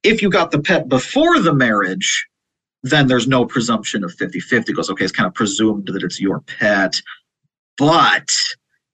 If 0.03 0.21
you 0.21 0.29
got 0.29 0.51
the 0.51 0.59
pet 0.59 0.87
before 0.87 1.39
the 1.39 1.53
marriage 1.53 2.27
then 2.83 3.07
there's 3.07 3.27
no 3.27 3.45
presumption 3.45 4.03
of 4.03 4.13
50 4.13 4.39
50 4.39 4.73
goes 4.73 4.89
okay 4.89 5.03
it's 5.05 5.13
kind 5.13 5.27
of 5.27 5.33
presumed 5.33 5.87
that 5.87 6.03
it's 6.03 6.19
your 6.21 6.41
pet. 6.41 7.01
But 7.77 8.31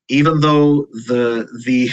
even 0.07 0.39
though 0.39 0.83
the 1.07 1.47
the 1.65 1.89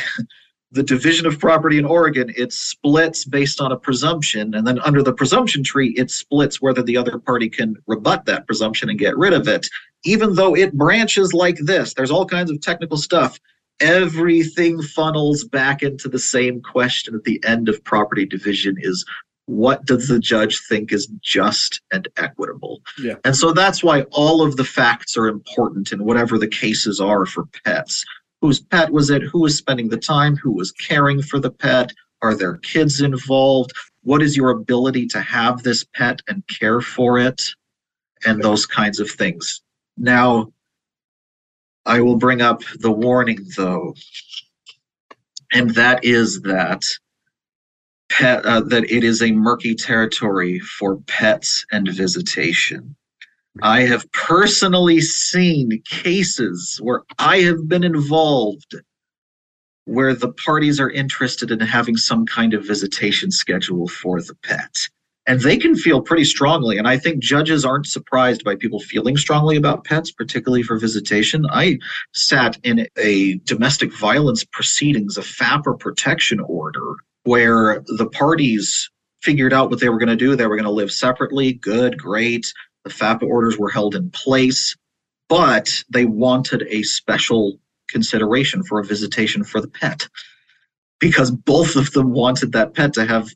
the 0.72 0.82
division 0.82 1.26
of 1.26 1.38
property 1.38 1.78
in 1.78 1.84
Oregon 1.84 2.32
it 2.36 2.52
splits 2.52 3.24
based 3.24 3.60
on 3.60 3.72
a 3.72 3.78
presumption 3.78 4.54
and 4.54 4.66
then 4.66 4.78
under 4.80 5.02
the 5.02 5.12
presumption 5.12 5.62
tree 5.62 5.94
it 5.96 6.10
splits 6.10 6.60
whether 6.60 6.82
the 6.82 6.96
other 6.96 7.18
party 7.18 7.48
can 7.48 7.76
rebut 7.86 8.26
that 8.26 8.46
presumption 8.46 8.90
and 8.90 8.98
get 8.98 9.16
rid 9.16 9.32
of 9.32 9.48
it. 9.48 9.66
Even 10.04 10.34
though 10.34 10.54
it 10.54 10.74
branches 10.74 11.32
like 11.32 11.56
this 11.58 11.94
there's 11.94 12.10
all 12.10 12.26
kinds 12.26 12.50
of 12.50 12.60
technical 12.60 12.96
stuff. 12.96 13.40
Everything 13.78 14.80
funnels 14.80 15.44
back 15.44 15.82
into 15.82 16.08
the 16.08 16.18
same 16.18 16.62
question 16.62 17.14
at 17.14 17.24
the 17.24 17.42
end 17.44 17.68
of 17.68 17.84
property 17.84 18.24
division 18.24 18.76
is 18.78 19.04
what 19.46 19.84
does 19.84 20.08
the 20.08 20.18
judge 20.18 20.60
think 20.68 20.92
is 20.92 21.06
just 21.22 21.80
and 21.92 22.08
equitable? 22.16 22.80
Yeah. 22.98 23.14
And 23.24 23.34
so 23.34 23.52
that's 23.52 23.82
why 23.82 24.02
all 24.10 24.42
of 24.42 24.56
the 24.56 24.64
facts 24.64 25.16
are 25.16 25.28
important 25.28 25.92
in 25.92 26.04
whatever 26.04 26.38
the 26.38 26.48
cases 26.48 27.00
are 27.00 27.24
for 27.26 27.46
pets. 27.64 28.04
Whose 28.42 28.60
pet 28.60 28.92
was 28.92 29.08
it? 29.08 29.22
Who 29.22 29.40
was 29.40 29.56
spending 29.56 29.88
the 29.88 29.96
time? 29.96 30.36
Who 30.36 30.52
was 30.52 30.72
caring 30.72 31.22
for 31.22 31.38
the 31.38 31.50
pet? 31.50 31.92
Are 32.22 32.34
there 32.34 32.58
kids 32.58 33.00
involved? 33.00 33.72
What 34.02 34.22
is 34.22 34.36
your 34.36 34.50
ability 34.50 35.06
to 35.08 35.20
have 35.20 35.62
this 35.62 35.84
pet 35.84 36.20
and 36.28 36.46
care 36.48 36.80
for 36.80 37.18
it? 37.18 37.42
And 38.24 38.42
those 38.42 38.66
kinds 38.66 38.98
of 38.98 39.10
things. 39.10 39.62
Now, 39.96 40.52
I 41.84 42.00
will 42.00 42.16
bring 42.16 42.42
up 42.42 42.62
the 42.80 42.90
warning 42.90 43.46
though, 43.56 43.94
and 45.52 45.70
that 45.70 46.04
is 46.04 46.42
that 46.42 46.82
pet 48.08 48.44
uh, 48.44 48.60
that 48.60 48.90
it 48.90 49.04
is 49.04 49.22
a 49.22 49.32
murky 49.32 49.75
territory 49.75 50.58
for 50.60 50.98
pets 51.06 51.64
and 51.72 51.88
visitation. 51.88 52.96
I 53.62 53.82
have 53.82 54.10
personally 54.12 55.00
seen 55.00 55.82
cases 55.88 56.78
where 56.82 57.02
I 57.18 57.38
have 57.38 57.68
been 57.68 57.84
involved 57.84 58.76
where 59.86 60.14
the 60.14 60.32
parties 60.32 60.78
are 60.80 60.90
interested 60.90 61.50
in 61.50 61.60
having 61.60 61.96
some 61.96 62.26
kind 62.26 62.54
of 62.54 62.66
visitation 62.66 63.30
schedule 63.30 63.88
for 63.88 64.20
the 64.20 64.34
pet. 64.42 64.88
And 65.28 65.40
they 65.40 65.56
can 65.56 65.75
feel 65.75 66.02
pretty 66.02 66.25
strongly. 66.25 66.76
And 66.78 66.86
I 66.86 66.98
think 66.98 67.20
judges 67.20 67.64
aren't 67.64 67.86
surprised 67.86 68.44
by 68.44 68.54
people 68.54 68.78
feeling 68.78 69.16
strongly 69.16 69.56
about 69.56 69.84
pets, 69.84 70.12
particularly 70.12 70.62
for 70.62 70.78
visitation. 70.78 71.46
I 71.50 71.78
sat 72.12 72.58
in 72.62 72.86
a 72.96 73.34
domestic 73.44 73.92
violence 73.92 74.44
proceedings, 74.44 75.16
a 75.16 75.22
FAPA 75.22 75.80
protection 75.80 76.38
order, 76.40 76.94
where 77.26 77.83
the 77.87 78.09
parties 78.09 78.88
figured 79.23 79.52
out 79.52 79.71
what 79.71 79.80
they 79.80 79.88
were 79.88 79.99
going 79.99 80.09
to 80.09 80.16
do. 80.16 80.37
They 80.37 80.47
were 80.47 80.56
going 80.56 80.64
to 80.64 80.71
live 80.71 80.92
separately. 80.92 81.52
Good, 81.52 81.99
great. 81.99 82.47
The 82.85 82.90
FAPA 82.90 83.25
orders 83.25 83.59
were 83.59 83.71
held 83.71 83.97
in 83.97 84.11
place, 84.11 84.76
but 85.28 85.83
they 85.92 86.04
wanted 86.04 86.66
a 86.71 86.85
special 86.85 87.59
consideration 87.88 88.62
for 88.62 88.78
a 88.78 88.85
visitation 88.85 89.42
for 89.42 89.61
the 89.61 89.68
pet 89.68 90.09
because 91.00 91.30
both 91.30 91.75
of 91.75 91.92
them 91.92 92.12
wanted 92.12 92.52
that 92.52 92.75
pet 92.75 92.92
to 92.95 93.04
have 93.04 93.35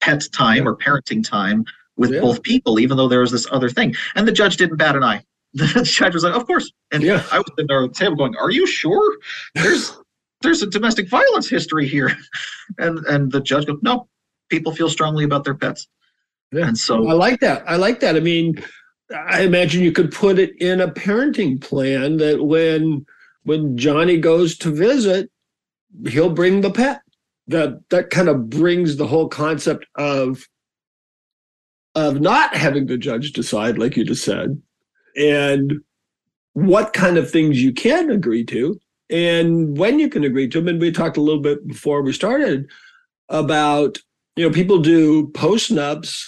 pet 0.00 0.24
time 0.32 0.68
or 0.68 0.76
parenting 0.76 1.26
time 1.26 1.64
with 1.96 2.12
yeah. 2.12 2.20
both 2.20 2.42
people, 2.42 2.78
even 2.78 2.96
though 2.98 3.08
there 3.08 3.20
was 3.20 3.32
this 3.32 3.46
other 3.50 3.70
thing. 3.70 3.94
And 4.14 4.28
the 4.28 4.32
judge 4.32 4.58
didn't 4.58 4.76
bat 4.76 4.96
an 4.96 5.02
eye. 5.02 5.24
The 5.54 5.82
judge 5.84 6.14
was 6.14 6.24
like, 6.24 6.34
"Of 6.34 6.46
course." 6.46 6.72
And 6.92 7.02
yeah. 7.02 7.22
I 7.30 7.36
was 7.36 7.44
at 7.50 7.56
the 7.56 7.90
table 7.94 8.16
going, 8.16 8.34
"Are 8.36 8.50
you 8.50 8.66
sure? 8.66 9.18
There's 9.54 9.94
there's 10.42 10.62
a 10.62 10.66
domestic 10.66 11.08
violence 11.08 11.48
history 11.48 11.88
here. 11.88 12.16
and 12.78 12.98
and 13.06 13.32
the 13.32 13.40
judge 13.40 13.66
goes, 13.66 13.78
no, 13.82 14.08
people 14.48 14.74
feel 14.74 14.88
strongly 14.88 15.24
about 15.24 15.44
their 15.44 15.54
pets. 15.54 15.88
Yeah. 16.52 16.68
And 16.68 16.78
so 16.78 17.08
I 17.08 17.14
like 17.14 17.40
that. 17.40 17.64
I 17.66 17.76
like 17.76 18.00
that. 18.00 18.16
I 18.16 18.20
mean, 18.20 18.62
I 19.14 19.42
imagine 19.42 19.82
you 19.82 19.92
could 19.92 20.12
put 20.12 20.38
it 20.38 20.54
in 20.60 20.80
a 20.80 20.88
parenting 20.88 21.60
plan 21.60 22.18
that 22.18 22.44
when 22.44 23.06
when 23.44 23.76
Johnny 23.76 24.18
goes 24.18 24.56
to 24.58 24.70
visit, 24.70 25.30
he'll 26.06 26.30
bring 26.30 26.60
the 26.60 26.70
pet. 26.70 27.02
That 27.48 27.80
that 27.90 28.10
kind 28.10 28.28
of 28.28 28.48
brings 28.48 28.96
the 28.96 29.06
whole 29.06 29.28
concept 29.28 29.86
of 29.96 30.46
of 31.94 32.20
not 32.20 32.54
having 32.54 32.86
the 32.86 32.96
judge 32.96 33.32
decide, 33.32 33.78
like 33.78 33.96
you 33.96 34.04
just 34.04 34.24
said, 34.24 34.60
and 35.16 35.80
what 36.54 36.92
kind 36.92 37.18
of 37.18 37.30
things 37.30 37.62
you 37.62 37.72
can 37.72 38.10
agree 38.10 38.44
to 38.44 38.78
and 39.12 39.76
when 39.76 39.98
you 39.98 40.08
can 40.08 40.24
agree 40.24 40.48
to 40.48 40.58
them. 40.58 40.68
And 40.68 40.80
we 40.80 40.90
talked 40.90 41.16
a 41.16 41.20
little 41.20 41.42
bit 41.42 41.66
before 41.66 42.02
we 42.02 42.12
started 42.12 42.68
about, 43.28 43.98
you 44.36 44.48
know, 44.48 44.52
people 44.52 44.78
do 44.78 45.28
post 45.28 45.70
postnups 45.70 46.24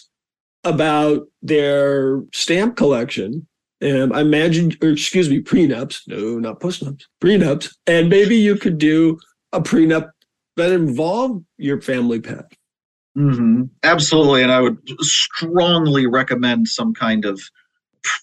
about 0.62 1.26
their 1.42 2.22
stamp 2.32 2.76
collection. 2.76 3.46
And 3.80 4.14
I 4.14 4.20
imagine, 4.20 4.72
or 4.82 4.90
excuse 4.90 5.28
me, 5.28 5.40
prenups. 5.40 6.02
No, 6.06 6.38
not 6.38 6.60
postnups, 6.60 7.02
prenups. 7.22 7.74
And 7.86 8.08
maybe 8.08 8.36
you 8.36 8.56
could 8.56 8.78
do 8.78 9.18
a 9.52 9.60
prenup 9.60 10.10
that 10.56 10.70
involved 10.72 11.44
your 11.58 11.80
family 11.80 12.20
pet. 12.20 12.52
Mm-hmm. 13.16 13.64
Absolutely. 13.82 14.42
And 14.42 14.52
I 14.52 14.60
would 14.60 14.78
strongly 15.00 16.06
recommend 16.06 16.68
some 16.68 16.94
kind 16.94 17.24
of 17.24 17.40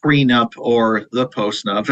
prenup 0.03 0.53
or 0.57 1.07
the 1.11 1.27
postnup. 1.27 1.87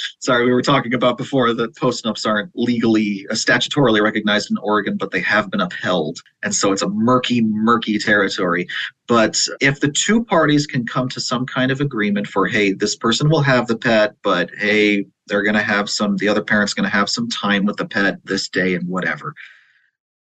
Sorry, 0.20 0.44
we 0.44 0.52
were 0.52 0.62
talking 0.62 0.94
about 0.94 1.18
before 1.18 1.52
that 1.54 1.74
postnups 1.76 2.26
aren't 2.26 2.50
legally, 2.54 3.26
uh, 3.30 3.34
statutorily 3.34 4.02
recognized 4.02 4.50
in 4.50 4.56
Oregon, 4.58 4.96
but 4.96 5.10
they 5.10 5.20
have 5.20 5.50
been 5.50 5.60
upheld. 5.60 6.18
And 6.42 6.54
so 6.54 6.72
it's 6.72 6.82
a 6.82 6.88
murky, 6.88 7.42
murky 7.42 7.98
territory. 7.98 8.66
But 9.06 9.40
if 9.60 9.80
the 9.80 9.90
two 9.90 10.24
parties 10.24 10.66
can 10.66 10.86
come 10.86 11.08
to 11.10 11.20
some 11.20 11.46
kind 11.46 11.70
of 11.70 11.80
agreement 11.80 12.26
for, 12.26 12.46
hey, 12.46 12.72
this 12.72 12.96
person 12.96 13.28
will 13.28 13.42
have 13.42 13.66
the 13.66 13.76
pet, 13.76 14.14
but 14.22 14.50
hey, 14.56 15.06
they're 15.26 15.42
going 15.42 15.54
to 15.54 15.62
have 15.62 15.90
some, 15.90 16.16
the 16.16 16.28
other 16.28 16.42
parent's 16.42 16.74
going 16.74 16.88
to 16.88 16.96
have 16.96 17.10
some 17.10 17.28
time 17.28 17.64
with 17.64 17.76
the 17.76 17.86
pet 17.86 18.18
this 18.24 18.48
day 18.48 18.74
and 18.74 18.88
whatever. 18.88 19.34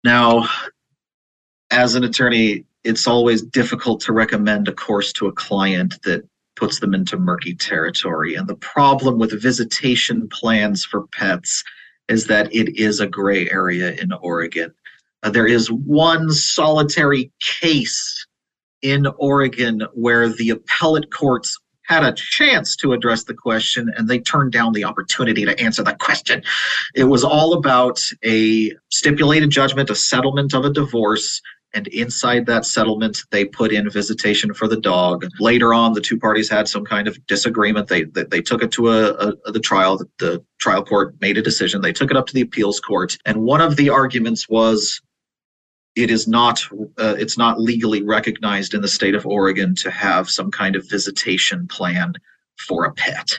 Now, 0.05 0.49
as 1.71 1.95
an 1.95 2.05
attorney, 2.05 2.65
it's 2.85 3.07
always 3.07 3.43
difficult 3.43 4.01
to 4.03 4.13
recommend 4.13 4.69
a 4.69 4.73
course 4.73 5.13
to 5.15 5.27
a 5.27 5.33
client 5.33 5.95
that 6.03 6.29
puts 6.63 6.79
them 6.79 6.95
into 6.95 7.19
murky 7.19 7.57
territory. 7.57 8.37
And 8.37 8.47
the 8.47 8.55
problem 8.55 9.19
with 9.19 9.43
visitation 9.43 10.29
plans 10.29 10.85
for 10.85 11.09
pets 11.09 11.65
is 12.07 12.29
that 12.29 12.55
it 12.55 12.79
is 12.81 13.01
a 13.01 13.09
gray 13.09 13.51
area 13.51 13.91
in 13.95 14.13
Oregon. 14.13 14.73
Uh, 15.25 15.31
there 15.31 15.49
is 15.49 15.73
one 15.73 16.31
solitary 16.31 17.33
case 17.61 18.25
in 18.81 19.09
Oregon 19.19 19.83
where 19.95 20.29
the 20.29 20.51
appellate 20.51 21.13
courts 21.13 21.59
had 21.83 22.05
a 22.05 22.13
chance 22.13 22.77
to 22.77 22.93
address 22.93 23.25
the 23.25 23.35
question 23.35 23.93
and 23.97 24.07
they 24.07 24.21
turned 24.21 24.53
down 24.53 24.73
the 24.73 24.85
opportunity 24.85 25.45
to 25.45 25.59
answer 25.59 25.83
the 25.83 25.97
question. 25.97 26.45
It 26.95 27.05
was 27.05 27.25
all 27.25 27.55
about 27.55 28.01
a 28.25 28.71
stipulated 28.89 29.51
judgment, 29.51 29.91
a 29.91 29.97
settlement 29.97 30.55
of 30.55 30.65
a 30.65 30.71
divorce 30.71 31.43
And 31.75 31.87
inside 31.89 32.47
that 32.47 32.67
settlement, 32.67 33.23
they 33.31 33.47
put 33.47 33.73
in 33.73 33.89
visitation 33.89 34.53
for 34.53 34.69
the 34.69 34.81
dog. 34.81 35.27
Later 35.41 35.73
on, 35.73 35.95
the 35.95 36.03
two 36.03 36.19
parties 36.19 36.51
had 36.51 36.69
some 36.69 36.85
kind 36.85 37.09
of 37.09 37.27
disagreement. 37.27 37.89
They 37.89 38.05
they, 38.05 38.25
they 38.25 38.43
took 38.43 38.63
it 38.63 38.73
to 38.73 38.91
a, 38.91 39.33
a 39.47 39.53
the 39.53 39.61
trial. 39.61 39.97
The, 39.97 40.09
the 40.19 40.45
trial 40.59 40.85
court 40.85 41.15
made 41.21 41.39
a 41.39 41.43
decision. 41.43 41.81
They 41.81 41.93
took 41.93 42.11
it 42.11 42.17
up 42.17 42.27
to 42.27 42.35
the 42.35 42.43
appeals 42.43 42.79
court, 42.79 43.17
and 43.25 43.43
one 43.43 43.63
of 43.63 43.77
the 43.77 43.89
arguments 43.89 44.49
was 44.49 45.01
it 45.95 46.11
is 46.11 46.27
not 46.27 46.61
uh, 46.99 47.15
it's 47.19 47.39
not 47.39 47.61
legally 47.61 48.03
recognized 48.03 48.75
in 48.75 48.83
the 48.83 48.89
state 48.89 49.15
of 49.15 49.27
Oregon 49.27 49.75
to 49.77 49.91
have 49.91 50.31
some 50.31 50.51
kind 50.51 50.77
of 50.77 50.89
visitation 50.89 51.67
plan 51.69 52.15
for 52.59 52.85
a 52.85 52.93
pet. 52.93 53.39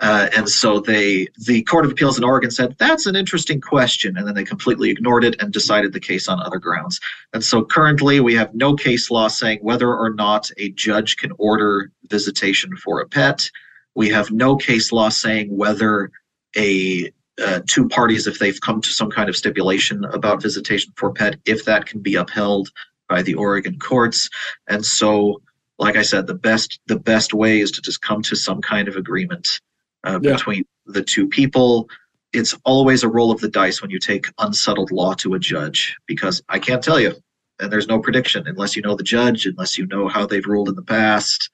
Uh, 0.00 0.28
and 0.36 0.48
so 0.48 0.78
they, 0.78 1.26
the 1.46 1.62
Court 1.62 1.86
of 1.86 1.90
Appeals 1.90 2.18
in 2.18 2.24
Oregon 2.24 2.50
said 2.50 2.76
that's 2.78 3.06
an 3.06 3.16
interesting 3.16 3.60
question, 3.60 4.16
and 4.16 4.26
then 4.26 4.34
they 4.34 4.44
completely 4.44 4.90
ignored 4.90 5.24
it 5.24 5.40
and 5.40 5.52
decided 5.52 5.92
the 5.92 6.00
case 6.00 6.28
on 6.28 6.40
other 6.40 6.58
grounds. 6.58 7.00
And 7.32 7.42
so 7.42 7.64
currently, 7.64 8.20
we 8.20 8.34
have 8.34 8.54
no 8.54 8.74
case 8.74 9.10
law 9.10 9.28
saying 9.28 9.60
whether 9.62 9.94
or 9.94 10.10
not 10.10 10.50
a 10.58 10.70
judge 10.70 11.16
can 11.16 11.32
order 11.38 11.90
visitation 12.10 12.76
for 12.76 13.00
a 13.00 13.08
pet. 13.08 13.50
We 13.94 14.10
have 14.10 14.30
no 14.30 14.56
case 14.56 14.92
law 14.92 15.08
saying 15.08 15.56
whether 15.56 16.10
a 16.56 17.10
uh, 17.38 17.60
two 17.66 17.88
parties, 17.88 18.26
if 18.26 18.38
they've 18.38 18.60
come 18.60 18.80
to 18.80 18.88
some 18.88 19.10
kind 19.10 19.28
of 19.28 19.36
stipulation 19.36 20.04
about 20.06 20.42
visitation 20.42 20.92
for 20.96 21.12
pet, 21.12 21.36
if 21.44 21.64
that 21.66 21.84
can 21.84 22.00
be 22.00 22.14
upheld 22.14 22.70
by 23.08 23.22
the 23.22 23.34
Oregon 23.34 23.78
courts. 23.78 24.30
And 24.68 24.84
so, 24.84 25.42
like 25.78 25.96
I 25.96 26.02
said, 26.02 26.26
the 26.26 26.34
best 26.34 26.80
the 26.86 26.98
best 26.98 27.32
way 27.32 27.60
is 27.60 27.70
to 27.72 27.82
just 27.82 28.02
come 28.02 28.22
to 28.22 28.36
some 28.36 28.60
kind 28.60 28.88
of 28.88 28.96
agreement 28.96 29.60
uh, 30.06 30.20
yeah. 30.22 30.32
between 30.32 30.64
the 30.86 31.02
two 31.02 31.28
people. 31.28 31.88
It's 32.32 32.54
always 32.64 33.02
a 33.02 33.08
roll 33.08 33.30
of 33.30 33.40
the 33.40 33.48
dice 33.48 33.82
when 33.82 33.90
you 33.90 33.98
take 33.98 34.26
unsettled 34.38 34.90
law 34.90 35.14
to 35.14 35.34
a 35.34 35.38
judge 35.38 35.96
because 36.06 36.42
I 36.48 36.58
can't 36.58 36.82
tell 36.82 37.00
you, 37.00 37.14
and 37.60 37.72
there's 37.72 37.88
no 37.88 37.98
prediction 37.98 38.46
unless 38.46 38.76
you 38.76 38.82
know 38.82 38.94
the 38.94 39.02
judge, 39.02 39.46
unless 39.46 39.76
you 39.76 39.86
know 39.86 40.08
how 40.08 40.26
they've 40.26 40.46
ruled 40.46 40.68
in 40.68 40.74
the 40.74 40.82
past. 40.82 41.50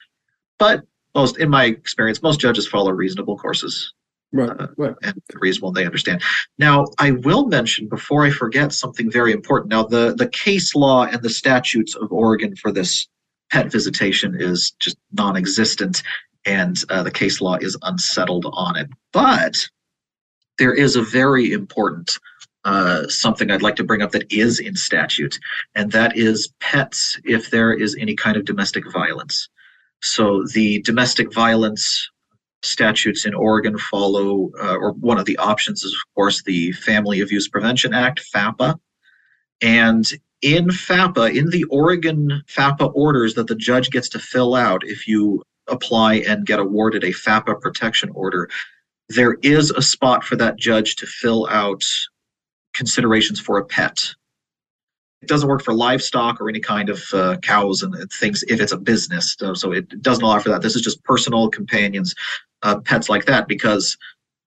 But 0.59 0.83
most, 1.15 1.37
in 1.37 1.49
my 1.49 1.65
experience, 1.65 2.21
most 2.21 2.39
judges 2.39 2.67
follow 2.67 2.91
reasonable 2.91 3.37
courses. 3.37 3.93
Right, 4.35 4.49
uh, 4.49 4.67
right. 4.77 4.95
and 5.03 5.21
reasonable 5.35 5.71
they 5.71 5.85
understand. 5.85 6.23
Now, 6.57 6.87
I 6.97 7.11
will 7.11 7.45
mention 7.45 7.87
before 7.87 8.25
I 8.25 8.31
forget 8.31 8.73
something 8.73 9.11
very 9.11 9.31
important. 9.31 9.69
Now, 9.69 9.83
the 9.83 10.15
the 10.17 10.27
case 10.27 10.75
law 10.75 11.05
and 11.05 11.21
the 11.21 11.29
statutes 11.29 11.95
of 11.95 12.11
Oregon 12.11 12.55
for 12.55 12.71
this 12.71 13.07
pet 13.51 13.71
visitation 13.71 14.35
is 14.37 14.71
just 14.79 14.97
non-existent 15.11 16.01
and 16.45 16.77
uh, 16.89 17.03
the 17.03 17.11
case 17.11 17.41
law 17.41 17.55
is 17.55 17.77
unsettled 17.83 18.45
on 18.53 18.75
it. 18.75 18.89
But 19.11 19.67
there 20.57 20.73
is 20.73 20.95
a 20.95 21.01
very 21.01 21.51
important 21.51 22.17
uh, 22.65 23.07
something 23.09 23.51
I'd 23.51 23.61
like 23.61 23.75
to 23.75 23.83
bring 23.83 24.01
up 24.01 24.11
that 24.11 24.31
is 24.31 24.59
in 24.59 24.75
statute, 24.75 25.37
and 25.75 25.91
that 25.91 26.15
is 26.15 26.49
pets 26.61 27.19
if 27.25 27.49
there 27.49 27.73
is 27.73 27.95
any 27.99 28.15
kind 28.15 28.37
of 28.37 28.45
domestic 28.45 28.89
violence. 28.91 29.49
So 30.01 30.45
the 30.53 30.81
domestic 30.81 31.33
violence 31.33 32.09
statutes 32.61 33.25
in 33.25 33.33
Oregon 33.33 33.77
follow, 33.77 34.51
uh, 34.61 34.75
or 34.75 34.93
one 34.93 35.17
of 35.17 35.25
the 35.25 35.37
options 35.37 35.83
is, 35.83 35.93
of 35.93 36.15
course, 36.15 36.43
the 36.43 36.71
Family 36.71 37.19
Abuse 37.19 37.49
Prevention 37.49 37.93
Act, 37.93 38.21
FAPA. 38.33 38.79
And 39.61 40.09
in 40.41 40.67
FAPA, 40.67 41.35
in 41.35 41.49
the 41.49 41.63
Oregon 41.65 42.43
FAPA 42.47 42.91
orders 42.95 43.33
that 43.35 43.47
the 43.47 43.55
judge 43.55 43.89
gets 43.89 44.09
to 44.09 44.19
fill 44.19 44.55
out 44.55 44.83
if 44.85 45.07
you 45.07 45.41
apply 45.67 46.15
and 46.15 46.45
get 46.45 46.59
awarded 46.59 47.03
a 47.03 47.11
FAPA 47.11 47.59
protection 47.61 48.09
order, 48.13 48.49
there 49.09 49.33
is 49.41 49.71
a 49.71 49.81
spot 49.81 50.23
for 50.23 50.35
that 50.35 50.57
judge 50.57 50.95
to 50.97 51.05
fill 51.05 51.47
out 51.49 51.83
considerations 52.73 53.39
for 53.39 53.57
a 53.57 53.65
pet. 53.65 54.13
It 55.21 55.29
doesn't 55.29 55.47
work 55.47 55.63
for 55.63 55.73
livestock 55.73 56.41
or 56.41 56.49
any 56.49 56.59
kind 56.59 56.89
of 56.89 57.03
uh, 57.13 57.37
cows 57.37 57.81
and 57.81 57.95
things 58.11 58.43
if 58.49 58.59
it's 58.59 58.73
a 58.73 58.77
business. 58.77 59.37
So, 59.55 59.71
it 59.71 60.01
doesn't 60.01 60.23
allow 60.23 60.39
for 60.39 60.49
that. 60.49 60.61
This 60.61 60.75
is 60.75 60.81
just 60.81 61.03
personal 61.05 61.49
companions, 61.49 62.13
uh, 62.61 62.79
pets 62.79 63.07
like 63.07 63.25
that, 63.25 63.47
because 63.47 63.97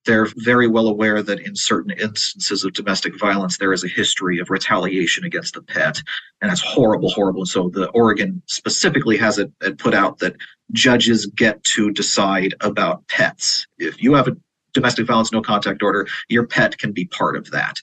they're 0.07 0.29
very 0.37 0.67
well 0.67 0.89
aware 0.89 1.23
that 1.23 1.41
in 1.41 1.55
certain 1.55 1.91
instances 1.91 2.65
of 2.65 2.73
domestic 2.73 3.19
violence, 3.19 3.59
there 3.59 3.73
is 3.73 3.85
a 3.85 3.89
history 3.89 4.39
of 4.39 4.51
retaliation 4.51 5.25
against 5.25 5.55
the 5.55 5.63
pet, 5.63 6.03
and 6.41 6.51
that's 6.51 6.63
horrible, 6.63 7.11
horrible. 7.11 7.43
And 7.43 7.49
so 7.49 7.69
the 7.69 7.89
Oregon 7.91 8.43
specifically 8.47 9.17
has 9.19 9.39
it, 9.39 9.53
it 9.61 9.79
put 9.79 9.95
out 9.95 10.19
that 10.21 10.37
judges 10.73 11.27
get 11.27 11.63
to 11.65 11.91
decide 11.91 12.55
about 12.61 13.07
pets. 13.09 13.67
If 13.79 14.03
you 14.03 14.15
have 14.15 14.29
a 14.29 14.37
domestic 14.73 15.07
violence 15.07 15.33
no 15.33 15.43
contact 15.43 15.83
order, 15.83 16.07
your 16.29 16.47
pet 16.47 16.79
can 16.79 16.93
be 16.93 17.07
part 17.07 17.37
of 17.37 17.51
that. 17.51 17.77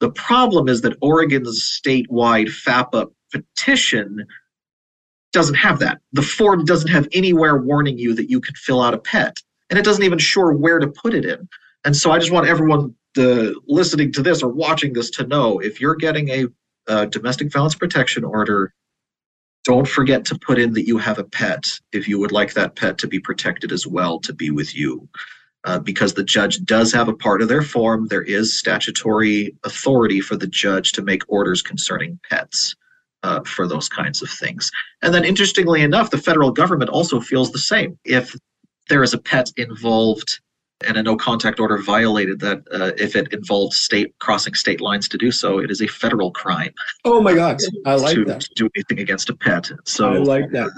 The 0.00 0.10
problem 0.10 0.68
is 0.68 0.82
that 0.82 0.96
Oregon's 1.00 1.60
statewide 1.60 2.48
FAPA 2.48 3.10
petition 3.32 4.26
doesn't 5.32 5.56
have 5.56 5.80
that. 5.80 5.98
The 6.12 6.22
form 6.22 6.64
doesn't 6.64 6.90
have 6.90 7.08
anywhere 7.12 7.56
warning 7.58 7.98
you 7.98 8.14
that 8.14 8.30
you 8.30 8.40
can 8.40 8.54
fill 8.54 8.80
out 8.80 8.94
a 8.94 8.98
pet 8.98 9.38
and 9.70 9.78
it 9.78 9.84
doesn't 9.84 10.04
even 10.04 10.18
sure 10.18 10.52
where 10.52 10.78
to 10.78 10.88
put 10.88 11.14
it 11.14 11.24
in. 11.24 11.48
And 11.84 11.96
so 11.96 12.10
I 12.10 12.18
just 12.18 12.32
want 12.32 12.48
everyone 12.48 12.94
to, 13.14 13.60
listening 13.66 14.12
to 14.12 14.22
this 14.22 14.42
or 14.42 14.48
watching 14.48 14.92
this 14.92 15.10
to 15.10 15.26
know 15.26 15.58
if 15.58 15.80
you're 15.80 15.94
getting 15.94 16.28
a, 16.28 16.46
a 16.86 17.06
domestic 17.06 17.52
violence 17.52 17.74
protection 17.74 18.24
order, 18.24 18.72
don't 19.64 19.88
forget 19.88 20.24
to 20.26 20.38
put 20.38 20.58
in 20.58 20.72
that 20.72 20.86
you 20.86 20.98
have 20.98 21.18
a 21.18 21.24
pet 21.24 21.78
if 21.92 22.08
you 22.08 22.18
would 22.18 22.32
like 22.32 22.54
that 22.54 22.76
pet 22.76 22.98
to 22.98 23.06
be 23.06 23.18
protected 23.18 23.72
as 23.72 23.86
well 23.86 24.18
to 24.20 24.32
be 24.32 24.50
with 24.50 24.74
you. 24.74 25.08
Uh, 25.64 25.78
because 25.78 26.14
the 26.14 26.22
judge 26.22 26.64
does 26.64 26.92
have 26.92 27.08
a 27.08 27.14
part 27.14 27.42
of 27.42 27.48
their 27.48 27.62
form, 27.62 28.06
there 28.06 28.22
is 28.22 28.58
statutory 28.58 29.54
authority 29.64 30.20
for 30.20 30.36
the 30.36 30.46
judge 30.46 30.92
to 30.92 31.02
make 31.02 31.22
orders 31.28 31.62
concerning 31.62 32.18
pets. 32.30 32.74
Uh, 33.24 33.42
for 33.42 33.66
those 33.66 33.88
kinds 33.88 34.22
of 34.22 34.30
things. 34.30 34.70
And 35.02 35.12
then, 35.12 35.24
interestingly 35.24 35.82
enough, 35.82 36.10
the 36.10 36.18
federal 36.18 36.52
government 36.52 36.88
also 36.88 37.20
feels 37.20 37.50
the 37.50 37.58
same. 37.58 37.98
If 38.04 38.36
there 38.88 39.02
is 39.02 39.14
a 39.14 39.18
pet 39.18 39.50
involved 39.56 40.40
and 40.86 40.96
a 40.96 41.02
no 41.02 41.16
contact 41.16 41.58
order 41.58 41.78
violated 41.78 42.40
that 42.40 42.62
uh, 42.72 42.92
if 42.96 43.16
it 43.16 43.32
involves 43.32 43.76
state 43.76 44.14
crossing 44.20 44.54
state 44.54 44.80
lines 44.80 45.08
to 45.08 45.18
do 45.18 45.30
so 45.30 45.58
it 45.58 45.70
is 45.70 45.82
a 45.82 45.86
federal 45.86 46.30
crime. 46.30 46.72
Oh 47.04 47.20
my 47.20 47.34
god 47.34 47.60
i 47.86 47.94
like 48.06 48.14
to, 48.14 48.24
that. 48.26 48.40
to 48.42 48.50
do 48.54 48.68
anything 48.76 49.00
against 49.00 49.28
a 49.30 49.36
pet 49.36 49.70
so 49.84 50.12
i 50.12 50.18
like 50.18 50.50
that. 50.52 50.70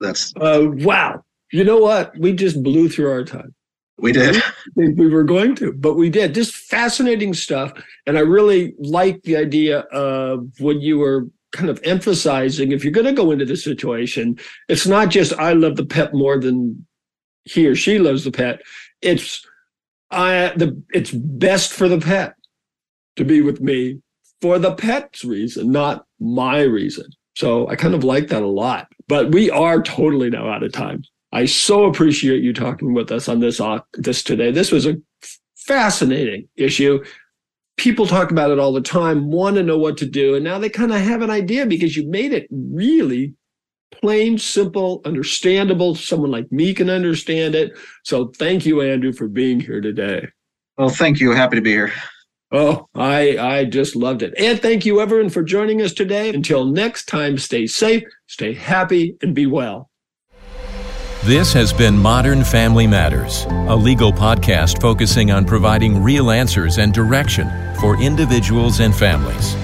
that's 0.00 0.34
uh, 0.36 0.66
wow. 0.68 1.22
You 1.52 1.64
know 1.64 1.76
what? 1.76 2.18
We 2.18 2.32
just 2.32 2.62
blew 2.62 2.88
through 2.88 3.10
our 3.10 3.24
time. 3.24 3.54
We 3.98 4.12
did. 4.12 4.42
We 4.74 5.08
were 5.08 5.22
going 5.22 5.54
to 5.56 5.72
but 5.72 5.94
we 5.94 6.08
did. 6.08 6.34
Just 6.34 6.54
fascinating 6.54 7.34
stuff 7.34 7.72
and 8.06 8.18
i 8.18 8.20
really 8.20 8.74
like 8.78 9.22
the 9.22 9.36
idea 9.36 9.80
of 9.92 10.48
what 10.58 10.80
you 10.80 10.98
were 10.98 11.28
kind 11.52 11.68
of 11.68 11.78
emphasizing. 11.84 12.72
If 12.72 12.82
you're 12.82 12.94
going 12.94 13.06
to 13.06 13.12
go 13.12 13.30
into 13.30 13.44
this 13.44 13.62
situation 13.62 14.38
it's 14.68 14.86
not 14.86 15.10
just 15.10 15.32
i 15.34 15.52
love 15.52 15.76
the 15.76 15.86
pet 15.86 16.12
more 16.12 16.38
than 16.38 16.84
he 17.44 17.66
or 17.66 17.74
she 17.74 17.98
loves 17.98 18.24
the 18.24 18.32
pet. 18.32 18.62
It's 19.00 19.46
I 20.10 20.52
the 20.56 20.80
it's 20.92 21.10
best 21.10 21.72
for 21.72 21.88
the 21.88 21.98
pet 21.98 22.34
to 23.16 23.24
be 23.24 23.40
with 23.40 23.60
me 23.60 24.00
for 24.40 24.58
the 24.58 24.74
pet's 24.74 25.24
reason, 25.24 25.70
not 25.70 26.04
my 26.20 26.62
reason. 26.62 27.06
So 27.34 27.68
I 27.68 27.76
kind 27.76 27.94
of 27.94 28.04
like 28.04 28.28
that 28.28 28.42
a 28.42 28.46
lot. 28.46 28.88
But 29.08 29.32
we 29.32 29.50
are 29.50 29.82
totally 29.82 30.30
now 30.30 30.48
out 30.48 30.62
of 30.62 30.72
time. 30.72 31.04
I 31.32 31.46
so 31.46 31.84
appreciate 31.84 32.42
you 32.42 32.52
talking 32.52 32.92
with 32.92 33.10
us 33.10 33.28
on 33.28 33.40
this 33.40 33.60
uh, 33.60 33.80
this 33.94 34.22
today. 34.22 34.50
This 34.50 34.70
was 34.70 34.86
a 34.86 34.96
fascinating 35.56 36.48
issue. 36.56 37.02
People 37.78 38.06
talk 38.06 38.30
about 38.30 38.50
it 38.50 38.58
all 38.58 38.72
the 38.72 38.82
time, 38.82 39.30
want 39.30 39.56
to 39.56 39.62
know 39.62 39.78
what 39.78 39.96
to 39.98 40.06
do, 40.06 40.34
and 40.34 40.44
now 40.44 40.58
they 40.58 40.68
kind 40.68 40.92
of 40.92 41.00
have 41.00 41.22
an 41.22 41.30
idea 41.30 41.64
because 41.64 41.96
you 41.96 42.06
made 42.06 42.32
it 42.32 42.46
really 42.50 43.34
plain, 43.92 44.38
simple, 44.38 45.00
understandable. 45.04 45.94
Someone 45.94 46.30
like 46.30 46.50
me 46.50 46.74
can 46.74 46.90
understand 46.90 47.54
it. 47.54 47.72
So 48.04 48.32
thank 48.38 48.66
you, 48.66 48.80
Andrew, 48.82 49.12
for 49.12 49.28
being 49.28 49.60
here 49.60 49.80
today. 49.80 50.28
Well, 50.76 50.88
thank 50.88 51.20
you. 51.20 51.32
Happy 51.32 51.56
to 51.56 51.62
be 51.62 51.70
here. 51.70 51.92
Oh, 52.50 52.86
I 52.94 53.38
I 53.38 53.64
just 53.64 53.96
loved 53.96 54.22
it. 54.22 54.34
And 54.36 54.60
thank 54.60 54.84
you, 54.84 55.00
everyone, 55.00 55.30
for 55.30 55.42
joining 55.42 55.80
us 55.80 55.94
today. 55.94 56.28
Until 56.30 56.66
next 56.66 57.06
time, 57.06 57.38
stay 57.38 57.66
safe, 57.66 58.02
stay 58.26 58.52
happy, 58.52 59.16
and 59.22 59.34
be 59.34 59.46
well. 59.46 59.88
This 61.24 61.52
has 61.52 61.72
been 61.72 61.96
Modern 61.96 62.42
Family 62.42 62.86
Matters, 62.86 63.46
a 63.68 63.76
legal 63.76 64.12
podcast 64.12 64.80
focusing 64.80 65.30
on 65.30 65.44
providing 65.44 66.02
real 66.02 66.32
answers 66.32 66.78
and 66.78 66.92
direction 66.92 67.48
for 67.80 67.96
individuals 68.02 68.80
and 68.80 68.92
families. 68.94 69.54